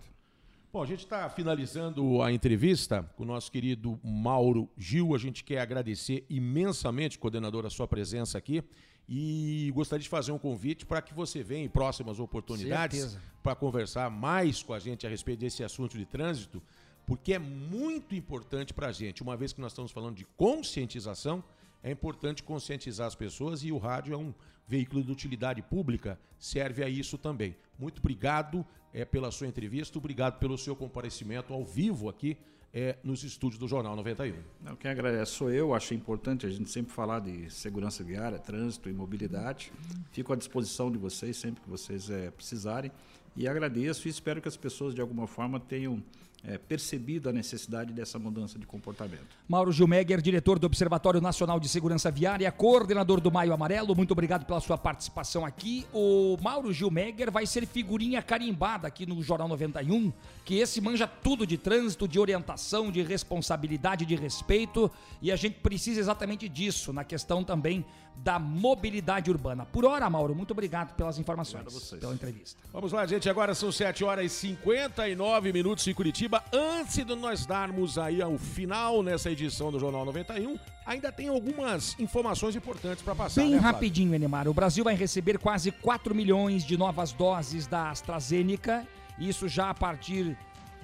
[0.72, 5.14] Bom, a gente está finalizando a entrevista com o nosso querido Mauro Gil.
[5.14, 8.64] A gente quer agradecer imensamente, coordenador, a sua presença aqui.
[9.06, 14.10] E gostaria de fazer um convite para que você venha em próximas oportunidades para conversar
[14.10, 16.64] mais com a gente a respeito desse assunto de trânsito,
[17.06, 21.44] porque é muito importante para a gente, uma vez que nós estamos falando de conscientização,
[21.88, 24.34] é importante conscientizar as pessoas e o rádio é um
[24.68, 27.56] veículo de utilidade pública, serve a isso também.
[27.80, 32.38] Muito obrigado é, pela sua entrevista, obrigado pelo seu comparecimento ao vivo aqui
[32.74, 34.36] é, nos estúdios do Jornal 91.
[34.62, 35.74] Não, quem agradece sou eu.
[35.74, 39.72] Acho importante a gente sempre falar de segurança viária, trânsito e mobilidade.
[40.12, 42.92] Fico à disposição de vocês sempre que vocês eh, precisarem.
[43.36, 46.04] E agradeço e espero que as pessoas, de alguma forma, tenham
[46.44, 49.26] é, percebido a necessidade dessa mudança de comportamento.
[49.48, 54.46] Mauro Gilmegger, diretor do Observatório Nacional de Segurança Viária, coordenador do Maio Amarelo, muito obrigado
[54.46, 55.86] pela sua participação aqui.
[55.94, 60.12] O Mauro Gilmegger vai ser figurinha carimbada aqui no Jornal 91,
[60.46, 65.60] que esse manja tudo de trânsito, de orientação, de responsabilidade, de respeito, e a gente
[65.60, 67.86] precisa exatamente disso na questão também
[68.24, 69.66] da mobilidade urbana.
[69.66, 72.62] Por hora, Mauro, muito obrigado pelas informações, pela entrevista.
[72.74, 73.30] Vamos lá, gente.
[73.30, 76.44] Agora são 7 horas e 59 minutos em Curitiba.
[76.52, 81.98] Antes de nós darmos aí ao final nessa edição do Jornal 91, ainda tem algumas
[82.00, 83.42] informações importantes para passar.
[83.42, 84.48] Bem né, rapidinho, Enemar.
[84.48, 88.86] O Brasil vai receber quase 4 milhões de novas doses da AstraZeneca.
[89.20, 90.38] Isso já a partir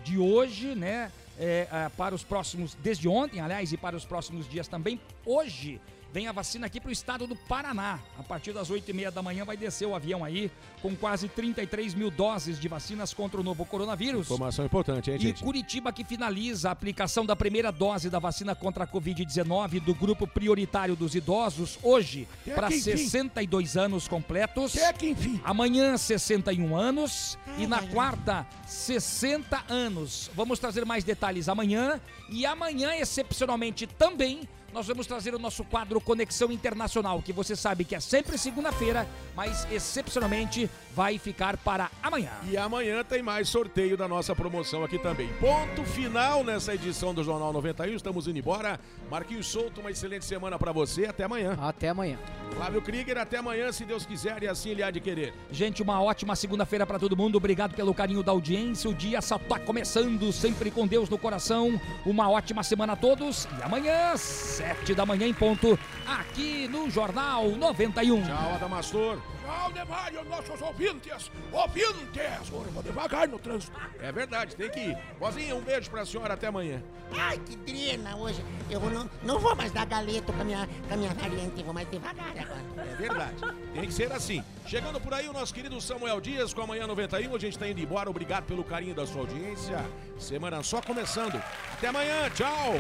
[0.04, 1.12] de hoje, né?
[1.40, 5.02] É, é, para os próximos, desde ontem, aliás, e para os próximos dias também.
[5.26, 5.82] Hoje
[6.14, 8.00] vem a vacina aqui para o estado do Paraná.
[8.20, 11.28] A partir das 8 e meia da manhã vai descer o avião aí com quase
[11.28, 14.28] 33 mil doses de vacinas contra o novo coronavírus.
[14.28, 15.44] Informação importante, hein, E gente?
[15.44, 20.28] Curitiba que finaliza a aplicação da primeira dose da vacina contra a Covid-19 do grupo
[20.28, 22.98] prioritário dos idosos hoje Até para que enfim.
[22.98, 24.78] 62 anos completos.
[24.78, 25.42] Até que enfim.
[25.44, 30.30] Amanhã 61 anos e na quarta 60 anos.
[30.36, 32.00] Vamos trazer mais detalhes amanhã
[32.30, 37.86] e amanhã excepcionalmente também nós vamos trazer o nosso quadro Conexão Internacional, que você sabe
[37.86, 42.32] que é sempre segunda-feira, mas excepcionalmente vai ficar para amanhã.
[42.50, 45.30] E amanhã tem mais sorteio da nossa promoção aqui também.
[45.40, 47.96] Ponto final nessa edição do Jornal 91.
[47.96, 48.80] Estamos indo embora.
[49.10, 51.06] Marquinhos Souto, uma excelente semana para você.
[51.06, 51.58] Até amanhã.
[51.62, 52.18] Até amanhã.
[52.56, 55.34] Flávio Krieger, até amanhã, se Deus quiser e assim ele há de querer.
[55.52, 57.36] Gente, uma ótima segunda-feira para todo mundo.
[57.36, 58.90] Obrigado pelo carinho da audiência.
[58.90, 61.80] O dia só tá começando, sempre com Deus no coração.
[62.06, 63.48] Uma ótima semana a todos.
[63.60, 64.16] E amanhã,
[64.64, 68.24] sete da manhã em ponto, aqui no Jornal 91.
[68.24, 69.18] Tchau, Adamastor.
[69.44, 71.30] Tchau, Nemário, nossos ouvintes.
[71.52, 72.50] Ouvintes.
[72.50, 73.78] Vou devagar no trânsito.
[74.00, 74.98] É verdade, tem que ir.
[75.20, 76.82] Vozinha, um beijo pra senhora, até amanhã.
[77.12, 78.44] Ai, que drena hoje.
[78.70, 81.74] Eu não, não vou mais dar galeto com a minha, com a minha variante, vou
[81.74, 82.88] mais devagar agora.
[82.90, 83.36] É verdade.
[83.74, 84.42] Tem que ser assim.
[84.66, 87.36] Chegando por aí o nosso querido Samuel Dias com a Manhã 91.
[87.36, 88.10] A gente tá indo embora.
[88.10, 89.78] Obrigado pelo carinho da sua audiência.
[90.18, 91.42] Semana só começando.
[91.74, 92.30] Até amanhã.
[92.34, 92.76] Tchau.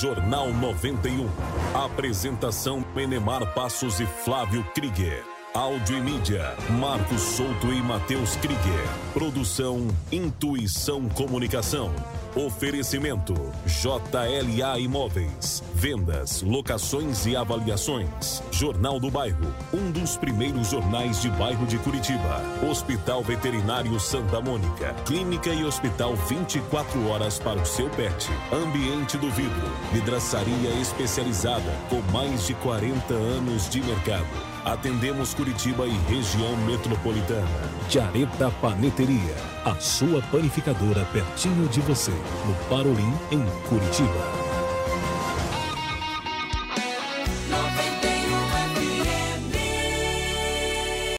[0.00, 1.26] Jornal 91.
[1.74, 5.24] Apresentação Enemar Passos e Flávio Krieger.
[5.54, 8.86] Áudio e mídia, Marcos Souto e Matheus Krieger.
[9.14, 11.94] Produção Intuição Comunicação.
[12.36, 13.32] Oferecimento
[13.64, 15.62] JLA Imóveis.
[15.74, 18.42] Vendas, locações e avaliações.
[18.50, 22.42] Jornal do Bairro, um dos primeiros jornais de bairro de Curitiba.
[22.70, 24.92] Hospital Veterinário Santa Mônica.
[25.06, 28.28] Clínica e hospital 24 horas para o seu pet.
[28.52, 29.72] Ambiente do vidro.
[29.90, 34.55] Vidraçaria especializada com mais de 40 anos de mercado.
[34.66, 37.46] Atendemos Curitiba e região metropolitana.
[37.88, 44.45] Jareta Paneteria, a sua panificadora pertinho de você, no Parolim, em Curitiba.